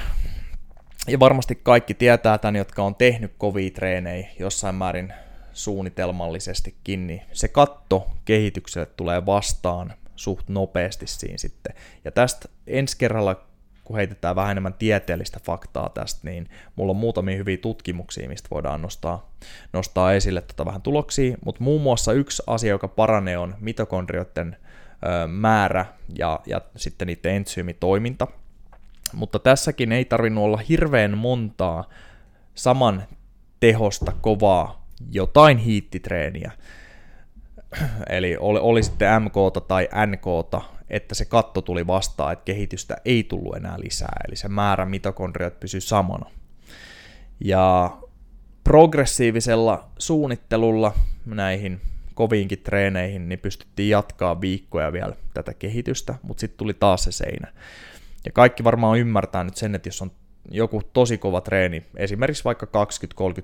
ja 1.08 1.18
varmasti 1.20 1.60
kaikki 1.62 1.94
tietää 1.94 2.38
tämän, 2.38 2.56
jotka 2.56 2.82
on 2.82 2.94
tehnyt 2.94 3.32
kovia 3.38 3.70
treenejä 3.70 4.28
jossain 4.38 4.74
määrin 4.74 5.12
suunnitelmallisestikin, 5.52 7.06
niin 7.06 7.22
se 7.32 7.48
katto 7.48 8.10
kehitykselle 8.24 8.86
tulee 8.86 9.26
vastaan 9.26 9.92
suht 10.16 10.48
nopeasti 10.48 11.06
siinä 11.06 11.38
sitten. 11.38 11.74
Ja 12.04 12.10
tästä 12.10 12.48
ensi 12.66 12.98
kerralla, 12.98 13.44
kun 13.84 13.96
heitetään 13.96 14.36
vähän 14.36 14.50
enemmän 14.50 14.74
tieteellistä 14.74 15.40
faktaa 15.44 15.88
tästä, 15.88 16.20
niin 16.24 16.48
mulla 16.76 16.90
on 16.90 16.96
muutamia 16.96 17.36
hyviä 17.36 17.56
tutkimuksia, 17.56 18.28
mistä 18.28 18.48
voidaan 18.50 18.82
nostaa, 18.82 19.30
nostaa 19.72 20.12
esille 20.12 20.40
tota 20.40 20.64
vähän 20.64 20.82
tuloksia, 20.82 21.36
mutta 21.44 21.64
muun 21.64 21.82
muassa 21.82 22.12
yksi 22.12 22.42
asia, 22.46 22.70
joka 22.70 22.88
paranee, 22.88 23.38
on 23.38 23.54
mitokondrioiden 23.60 24.56
määrä 25.28 25.86
ja, 26.18 26.40
ja 26.46 26.60
sitten 26.76 27.06
niiden 27.06 27.34
entsyymitoiminta. 27.34 28.26
Mutta 29.12 29.38
tässäkin 29.38 29.92
ei 29.92 30.04
tarvinnut 30.04 30.44
olla 30.44 30.56
hirveän 30.68 31.18
montaa 31.18 31.88
saman 32.54 33.02
tehosta 33.60 34.12
kovaa 34.20 34.81
jotain 35.10 35.58
hiittitreeniä, 35.58 36.52
eli 38.08 38.36
oli, 38.40 38.58
oli 38.62 38.82
sitten 38.82 39.22
MK 39.22 39.34
tai 39.68 39.88
NK, 40.06 40.54
että 40.90 41.14
se 41.14 41.24
katto 41.24 41.62
tuli 41.62 41.86
vastaan, 41.86 42.32
että 42.32 42.44
kehitystä 42.44 42.96
ei 43.04 43.24
tullut 43.24 43.56
enää 43.56 43.80
lisää, 43.80 44.16
eli 44.28 44.36
se 44.36 44.48
määrä 44.48 44.86
mitokondriat 44.86 45.60
pysyi 45.60 45.80
samana. 45.80 46.30
Ja 47.44 47.90
progressiivisella 48.64 49.88
suunnittelulla 49.98 50.94
näihin 51.26 51.80
koviinkin 52.14 52.58
treeneihin, 52.58 53.28
niin 53.28 53.38
pystyttiin 53.38 53.90
jatkaa 53.90 54.40
viikkoja 54.40 54.92
vielä 54.92 55.14
tätä 55.34 55.54
kehitystä, 55.54 56.14
mutta 56.22 56.40
sitten 56.40 56.58
tuli 56.58 56.74
taas 56.74 57.04
se 57.04 57.12
seinä. 57.12 57.52
Ja 58.24 58.32
kaikki 58.32 58.64
varmaan 58.64 58.98
ymmärtää 58.98 59.44
nyt 59.44 59.56
sen, 59.56 59.74
että 59.74 59.88
jos 59.88 60.02
on 60.02 60.10
joku 60.50 60.82
tosi 60.92 61.18
kova 61.18 61.40
treeni, 61.40 61.82
esimerkiksi 61.96 62.44
vaikka 62.44 62.66
20-30 62.66 62.68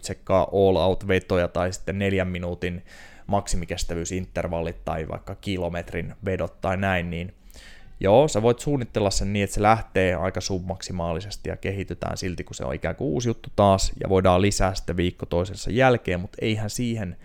sekkaa 0.01 0.49
all 0.53 0.77
out 0.77 1.09
vetoja 1.09 1.49
tai 1.49 1.73
sitten 1.73 1.99
neljän 1.99 2.29
minuutin 2.29 2.85
maksimikestävyysintervallit 3.27 4.85
tai 4.85 5.09
vaikka 5.09 5.35
kilometrin 5.35 6.15
vedot 6.25 6.61
tai 6.61 6.77
näin, 6.77 7.11
niin 7.11 7.35
joo, 8.01 8.29
sä 8.29 8.43
voit 8.43 8.61
suunnitella 8.61 9.11
sen 9.11 9.33
niin, 9.33 9.45
että 9.45 9.55
se 9.55 9.63
lähtee 9.63 10.15
aika 10.15 10.41
submaksimaalisesti 10.41 11.49
ja 11.49 11.57
kehitytään 11.57 12.17
silti, 12.17 12.45
kun 12.45 12.55
se 12.55 12.65
on 12.65 12.75
ikään 12.75 12.97
kuin 12.97 13.09
uusi 13.09 13.29
juttu 13.29 13.49
taas 13.57 13.93
ja 14.03 14.09
voidaan 14.09 14.43
lisää 14.43 14.75
sitten 14.75 14.97
viikko 14.97 15.27
toisensa 15.27 15.71
jälkeen, 15.71 16.21
mutta 16.21 16.39
eihän 16.41 16.71
siihen 16.71 17.17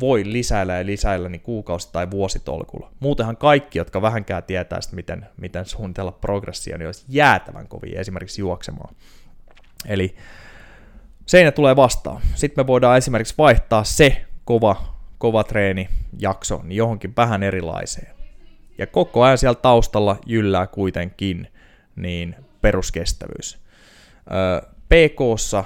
voi 0.00 0.22
lisäillä 0.24 0.74
ja 0.74 0.86
lisäillä 0.86 1.28
niin 1.28 1.40
kuukausi- 1.40 1.92
tai 1.92 2.10
vuositolkulla. 2.10 2.90
Muutenhan 3.00 3.36
kaikki, 3.36 3.78
jotka 3.78 4.02
vähänkään 4.02 4.42
tietää 4.42 4.80
sitä, 4.80 4.96
miten, 4.96 5.26
miten 5.36 5.66
suunnitella 5.66 6.12
progressia, 6.12 6.78
niin 6.78 6.86
olisi 6.86 7.04
jäätävän 7.08 7.68
kovia 7.68 8.00
esimerkiksi 8.00 8.40
juoksemaan. 8.40 8.94
Eli 9.86 10.16
seinä 11.26 11.52
tulee 11.52 11.76
vastaan. 11.76 12.22
Sitten 12.34 12.64
me 12.64 12.66
voidaan 12.66 12.96
esimerkiksi 12.96 13.34
vaihtaa 13.38 13.84
se 13.84 14.24
kova, 14.44 14.94
kova 15.18 15.44
treeni 15.44 15.88
jakso 16.18 16.60
niin 16.64 16.76
johonkin 16.76 17.12
vähän 17.16 17.42
erilaiseen. 17.42 18.14
Ja 18.78 18.86
koko 18.86 19.22
ajan 19.22 19.38
siellä 19.38 19.60
taustalla 19.62 20.16
jyllää 20.26 20.66
kuitenkin 20.66 21.48
niin 21.96 22.36
peruskestävyys. 22.60 23.58
PKssa, 24.88 25.64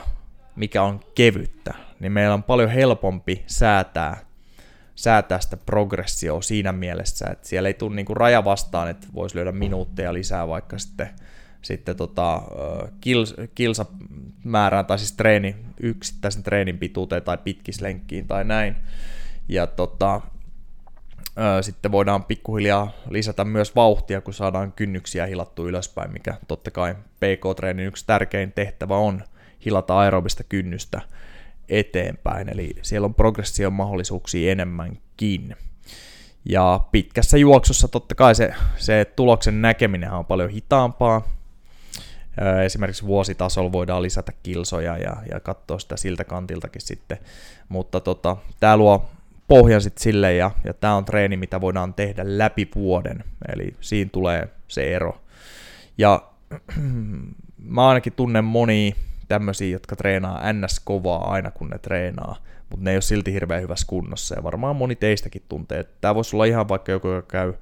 mikä 0.57 0.83
on 0.83 1.01
kevyttä, 1.15 1.75
niin 2.01 2.13
meillä 2.13 2.35
on 2.35 2.43
paljon 2.43 2.71
helpompi 2.71 3.45
säätää, 3.47 4.17
säätää 4.95 5.41
sitä 5.41 5.57
progressioa 5.57 6.43
siinä 6.43 6.73
mielessä, 6.73 7.27
että 7.31 7.49
siellä 7.49 7.69
ei 7.69 7.75
tule 7.75 7.95
niinku 7.95 8.15
raja 8.15 8.45
vastaan, 8.45 8.91
että 8.91 9.07
voisi 9.15 9.37
lyödä 9.37 9.53
minuutteja 9.53 10.13
lisää 10.13 10.49
vaikka 10.49 10.79
sitten, 10.79 11.09
sitten 11.63 11.97
tota, 11.97 12.43
kils, 13.01 13.35
kilsamäärään 13.55 14.87
tai 14.87 14.99
siis 14.99 15.13
treeni, 15.13 15.57
yksittäisen 15.81 16.43
treenin 16.43 16.79
pituuteen 16.79 17.23
tai 17.23 17.39
pitkislenkkiin 17.39 18.27
tai 18.27 18.45
näin. 18.45 18.77
Ja 19.49 19.67
tota, 19.67 20.21
sitten 21.61 21.93
voidaan 21.93 22.25
pikkuhiljaa 22.25 22.93
lisätä 23.11 23.45
myös 23.45 23.77
vauhtia, 23.77 24.21
kun 24.21 24.35
saadaan 24.35 24.73
kynnyksiä 24.73 25.27
hilattu 25.27 25.69
ylöspäin, 25.69 26.13
mikä 26.13 26.35
totta 26.49 26.71
kai 26.71 26.95
PK-treenin 26.95 27.87
yksi 27.87 28.07
tärkein 28.07 28.53
tehtävä 28.53 28.97
on 28.97 29.23
hilata 29.65 29.99
aerobista 29.99 30.45
kynnystä 30.45 31.01
eteenpäin, 31.69 32.49
eli 32.49 32.71
siellä 32.83 33.05
on 33.05 33.15
progression 33.15 33.73
mahdollisuuksia 33.73 34.53
enemmänkin. 34.53 35.57
Ja 36.45 36.81
pitkässä 36.93 37.39
juoksussa 37.39 37.89
totta 37.89 38.15
kai 38.15 38.35
se, 38.35 38.55
se 38.77 39.05
tuloksen 39.17 39.63
näkeminen 39.63 40.13
on 40.13 40.25
paljon 40.25 40.51
hitaampaa, 40.51 41.23
Esimerkiksi 42.65 43.07
vuositasolla 43.07 43.73
voidaan 43.73 44.03
lisätä 44.03 44.33
kilsoja 44.43 44.99
ja, 44.99 45.17
ja 45.31 45.41
katsoa 45.41 45.79
sitä 45.79 45.97
siltä 45.97 46.25
kantiltakin 46.25 46.83
sitten, 46.83 47.19
mutta 47.69 48.01
tota, 48.01 48.37
tämä 48.61 48.77
luo 48.77 49.11
pohjan 49.49 49.81
sitten 49.81 50.03
sille 50.03 50.35
ja, 50.35 50.51
ja 50.65 50.75
tämä 50.75 50.95
on 50.95 51.05
treeni, 51.05 51.37
mitä 51.37 51.61
voidaan 51.61 51.95
tehdä 51.95 52.23
läpi 52.25 52.69
vuoden, 52.75 53.25
eli 53.53 53.77
siinä 53.81 54.11
tulee 54.13 54.49
se 54.69 54.95
ero. 54.95 55.21
Ja 55.99 56.23
mä 57.59 57.89
ainakin 57.89 58.13
tunnen 58.13 58.45
monia 58.45 58.95
tämmöisiä, 59.33 59.69
jotka 59.69 59.97
treenaa 59.97 60.53
ns. 60.53 60.81
kovaa 60.85 61.33
aina 61.33 61.51
kun 61.51 61.71
ne 61.71 61.79
treenaa, 61.79 62.37
mutta 62.71 62.85
ne 62.85 62.91
ei 62.91 62.97
ole 62.97 63.03
silti 63.03 63.33
hirveän 63.33 63.63
hyvässä 63.63 63.87
kunnossa 63.87 64.35
ja 64.35 64.43
varmaan 64.43 64.77
moni 64.77 64.97
teistäkin 64.97 65.43
tuntee. 65.49 65.85
Tämä 66.01 66.15
voisi 66.15 66.37
olla 66.37 66.45
ihan 66.45 66.69
vaikka 66.69 66.93
joku, 66.93 67.09
joka 67.09 67.29
käy 67.29 67.55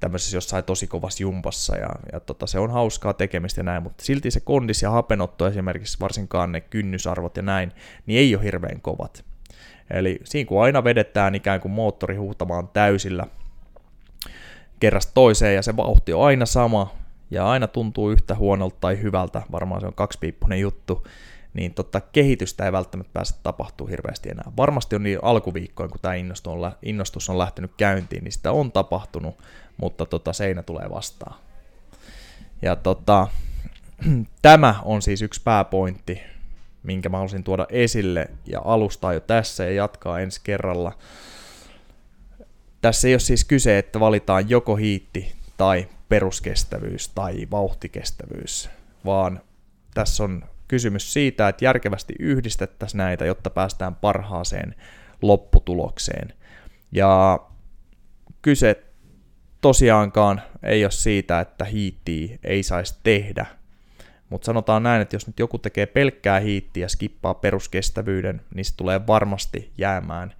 tämmöisessä 0.00 0.36
jossain 0.36 0.64
tosi 0.64 0.86
kovassa 0.86 1.22
jumpassa 1.22 1.76
ja, 1.76 1.88
ja 2.12 2.20
tota, 2.20 2.46
se 2.46 2.58
on 2.58 2.70
hauskaa 2.70 3.12
tekemistä 3.12 3.60
ja 3.60 3.64
näin, 3.64 3.82
mutta 3.82 4.04
silti 4.04 4.30
se 4.30 4.40
kondis 4.40 4.82
ja 4.82 4.90
hapenotto 4.90 5.46
esimerkiksi, 5.46 6.00
varsinkaan 6.00 6.52
ne 6.52 6.60
kynnysarvot 6.60 7.36
ja 7.36 7.42
näin, 7.42 7.72
niin 8.06 8.18
ei 8.18 8.36
ole 8.36 8.44
hirveän 8.44 8.80
kovat. 8.80 9.24
Eli 9.90 10.20
siinä 10.24 10.48
kun 10.48 10.62
aina 10.62 10.84
vedetään 10.84 11.34
ikään 11.34 11.60
kuin 11.60 11.72
moottori 11.72 12.16
huutamaan 12.16 12.68
täysillä 12.68 13.26
kerrasta 14.80 15.12
toiseen 15.14 15.54
ja 15.54 15.62
se 15.62 15.76
vauhti 15.76 16.12
on 16.12 16.26
aina 16.26 16.46
sama 16.46 17.01
ja 17.32 17.48
aina 17.48 17.66
tuntuu 17.66 18.10
yhtä 18.10 18.34
huonolta 18.34 18.76
tai 18.80 19.02
hyvältä, 19.02 19.42
varmaan 19.52 19.80
se 19.80 19.86
on 19.86 19.94
kaksipiippunen 19.94 20.60
juttu, 20.60 21.06
niin 21.54 21.74
tota, 21.74 22.00
kehitystä 22.00 22.64
ei 22.64 22.72
välttämättä 22.72 23.10
pääse 23.12 23.34
tapahtuu 23.42 23.86
hirveästi 23.86 24.30
enää. 24.30 24.52
Varmasti 24.56 24.96
on 24.96 25.02
niin 25.02 25.18
alkuviikkoin, 25.22 25.90
kun 25.90 26.00
tämä 26.02 26.14
innostus 26.82 27.30
on 27.30 27.38
lähtenyt 27.38 27.70
käyntiin, 27.76 28.24
niin 28.24 28.32
sitä 28.32 28.52
on 28.52 28.72
tapahtunut, 28.72 29.38
mutta 29.76 30.06
tota, 30.06 30.32
seinä 30.32 30.62
tulee 30.62 30.90
vastaan. 30.90 31.36
Ja 32.62 32.76
tota, 32.76 33.28
tämä 34.42 34.74
on 34.84 35.02
siis 35.02 35.22
yksi 35.22 35.40
pääpointti, 35.44 36.20
minkä 36.82 37.08
mä 37.08 37.16
halusin 37.16 37.44
tuoda 37.44 37.66
esille 37.70 38.30
ja 38.46 38.60
alustaa 38.64 39.12
jo 39.12 39.20
tässä 39.20 39.64
ja 39.64 39.72
jatkaa 39.72 40.20
ensi 40.20 40.40
kerralla. 40.44 40.92
Tässä 42.80 43.08
ei 43.08 43.14
ole 43.14 43.20
siis 43.20 43.44
kyse, 43.44 43.78
että 43.78 44.00
valitaan 44.00 44.50
joko 44.50 44.76
hiitti 44.76 45.32
tai 45.56 45.88
peruskestävyys 46.12 47.08
tai 47.08 47.46
vauhtikestävyys, 47.50 48.70
vaan 49.04 49.40
tässä 49.94 50.24
on 50.24 50.44
kysymys 50.68 51.12
siitä, 51.12 51.48
että 51.48 51.64
järkevästi 51.64 52.14
yhdistettäisiin 52.18 52.98
näitä, 52.98 53.24
jotta 53.24 53.50
päästään 53.50 53.94
parhaaseen 53.94 54.74
lopputulokseen. 55.22 56.32
Ja 56.92 57.40
kyse 58.42 58.84
tosiaankaan 59.60 60.42
ei 60.62 60.84
ole 60.84 60.90
siitä, 60.90 61.40
että 61.40 61.64
hiittiä 61.64 62.38
ei 62.44 62.62
saisi 62.62 62.98
tehdä, 63.02 63.46
mutta 64.30 64.46
sanotaan 64.46 64.82
näin, 64.82 65.02
että 65.02 65.16
jos 65.16 65.26
nyt 65.26 65.38
joku 65.38 65.58
tekee 65.58 65.86
pelkkää 65.86 66.40
hiittiä 66.40 66.84
ja 66.84 66.88
skippaa 66.88 67.34
peruskestävyyden, 67.34 68.40
niin 68.54 68.64
se 68.64 68.76
tulee 68.76 69.06
varmasti 69.06 69.72
jäämään 69.78 70.34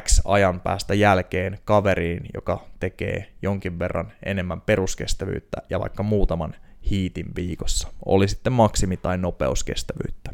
X 0.00 0.20
ajan 0.24 0.60
päästä 0.60 0.94
jälkeen 0.94 1.58
kaveriin, 1.64 2.26
joka 2.34 2.64
tekee 2.80 3.26
jonkin 3.42 3.78
verran 3.78 4.12
enemmän 4.26 4.60
peruskestävyyttä 4.60 5.62
ja 5.70 5.80
vaikka 5.80 6.02
muutaman 6.02 6.54
hiitin 6.90 7.26
viikossa. 7.36 7.88
Oli 8.06 8.28
sitten 8.28 8.52
maksimi- 8.52 8.96
tai 8.96 9.18
nopeuskestävyyttä. 9.18 10.30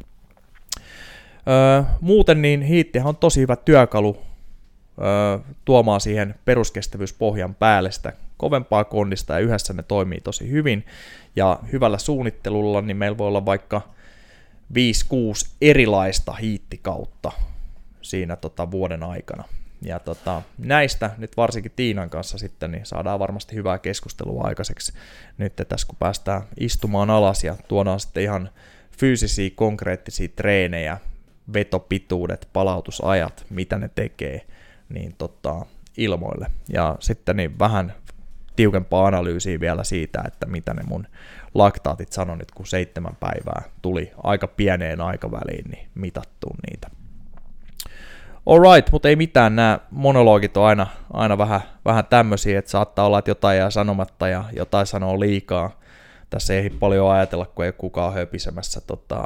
Öö, 1.48 1.82
muuten 2.00 2.42
niin 2.42 2.62
hiittihän 2.62 3.08
on 3.08 3.16
tosi 3.16 3.40
hyvä 3.40 3.56
työkalu 3.56 4.16
öö, 4.98 5.38
tuomaan 5.64 6.00
siihen 6.00 6.34
peruskestävyyspohjan 6.44 7.54
päälle 7.54 7.90
sitä 7.90 8.12
kovempaa 8.36 8.84
kondista 8.84 9.32
ja 9.32 9.38
yhdessä 9.38 9.72
ne 9.72 9.82
toimii 9.82 10.20
tosi 10.20 10.50
hyvin. 10.50 10.86
Ja 11.36 11.58
hyvällä 11.72 11.98
suunnittelulla 11.98 12.80
niin 12.82 12.96
meillä 12.96 13.18
voi 13.18 13.26
olla 13.26 13.46
vaikka 13.46 13.82
5-6 14.74 14.76
erilaista 15.60 16.32
hiittikautta 16.32 17.32
siinä 18.06 18.36
tota, 18.36 18.70
vuoden 18.70 19.02
aikana. 19.02 19.44
Ja 19.82 19.98
tota, 19.98 20.42
näistä 20.58 21.10
nyt 21.18 21.36
varsinkin 21.36 21.72
Tiinan 21.76 22.10
kanssa 22.10 22.38
sitten 22.38 22.72
niin 22.72 22.86
saadaan 22.86 23.18
varmasti 23.18 23.54
hyvää 23.54 23.78
keskustelua 23.78 24.44
aikaiseksi 24.44 24.92
nyt 25.38 25.52
tässä 25.68 25.86
kun 25.86 25.96
päästään 25.98 26.42
istumaan 26.60 27.10
alas 27.10 27.44
ja 27.44 27.56
tuodaan 27.68 28.00
sitten 28.00 28.22
ihan 28.22 28.50
fyysisiä 28.98 29.50
konkreettisia 29.54 30.28
treenejä, 30.36 30.98
vetopituudet, 31.52 32.48
palautusajat, 32.52 33.46
mitä 33.50 33.78
ne 33.78 33.90
tekee, 33.94 34.46
niin 34.88 35.14
tota, 35.18 35.66
ilmoille. 35.96 36.46
Ja 36.72 36.96
sitten 37.00 37.36
niin 37.36 37.58
vähän 37.58 37.94
tiukempaa 38.56 39.06
analyysiä 39.06 39.60
vielä 39.60 39.84
siitä, 39.84 40.22
että 40.26 40.46
mitä 40.46 40.74
ne 40.74 40.82
mun 40.82 41.06
laktaatit 41.54 42.12
sanoi 42.12 42.36
nyt, 42.36 42.50
kun 42.50 42.66
seitsemän 42.66 43.16
päivää 43.20 43.62
tuli 43.82 44.12
aika 44.22 44.46
pieneen 44.46 45.00
aikaväliin 45.00 45.70
niin 45.70 45.88
mitattuun 45.94 46.56
niitä. 46.70 46.95
Alright, 48.46 48.92
mutta 48.92 49.08
ei 49.08 49.16
mitään, 49.16 49.56
nämä 49.56 49.78
monologit 49.90 50.56
on 50.56 50.66
aina, 50.66 50.86
aina 51.12 51.38
vähän, 51.38 51.60
vähän 51.84 52.06
tämmöisiä, 52.06 52.58
että 52.58 52.70
saattaa 52.70 53.06
olla, 53.06 53.18
että 53.18 53.30
jotain 53.30 53.58
jää 53.58 53.70
sanomatta 53.70 54.28
ja 54.28 54.44
jotain 54.56 54.86
sanoo 54.86 55.20
liikaa. 55.20 55.80
Tässä 56.30 56.54
ei 56.54 56.70
paljon 56.70 57.10
ajatella, 57.10 57.46
kun 57.46 57.64
ei 57.64 57.72
kukaan 57.72 58.14
höpisemässä 58.14 58.80
tota, 58.80 59.24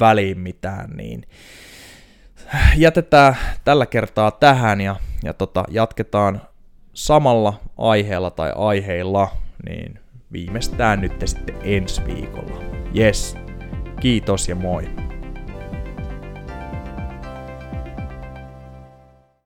väliin 0.00 0.38
mitään, 0.38 0.90
niin 0.90 1.22
jätetään 2.76 3.36
tällä 3.64 3.86
kertaa 3.86 4.30
tähän 4.30 4.80
ja, 4.80 4.96
ja 5.24 5.34
tota, 5.34 5.64
jatketaan 5.70 6.42
samalla 6.94 7.54
aiheella 7.78 8.30
tai 8.30 8.52
aiheilla, 8.56 9.28
niin 9.66 10.00
viimeistään 10.32 11.00
nyt 11.00 11.12
sitten 11.24 11.56
ensi 11.62 12.04
viikolla. 12.06 12.62
Yes, 12.96 13.36
kiitos 14.00 14.48
ja 14.48 14.54
moi! 14.54 15.11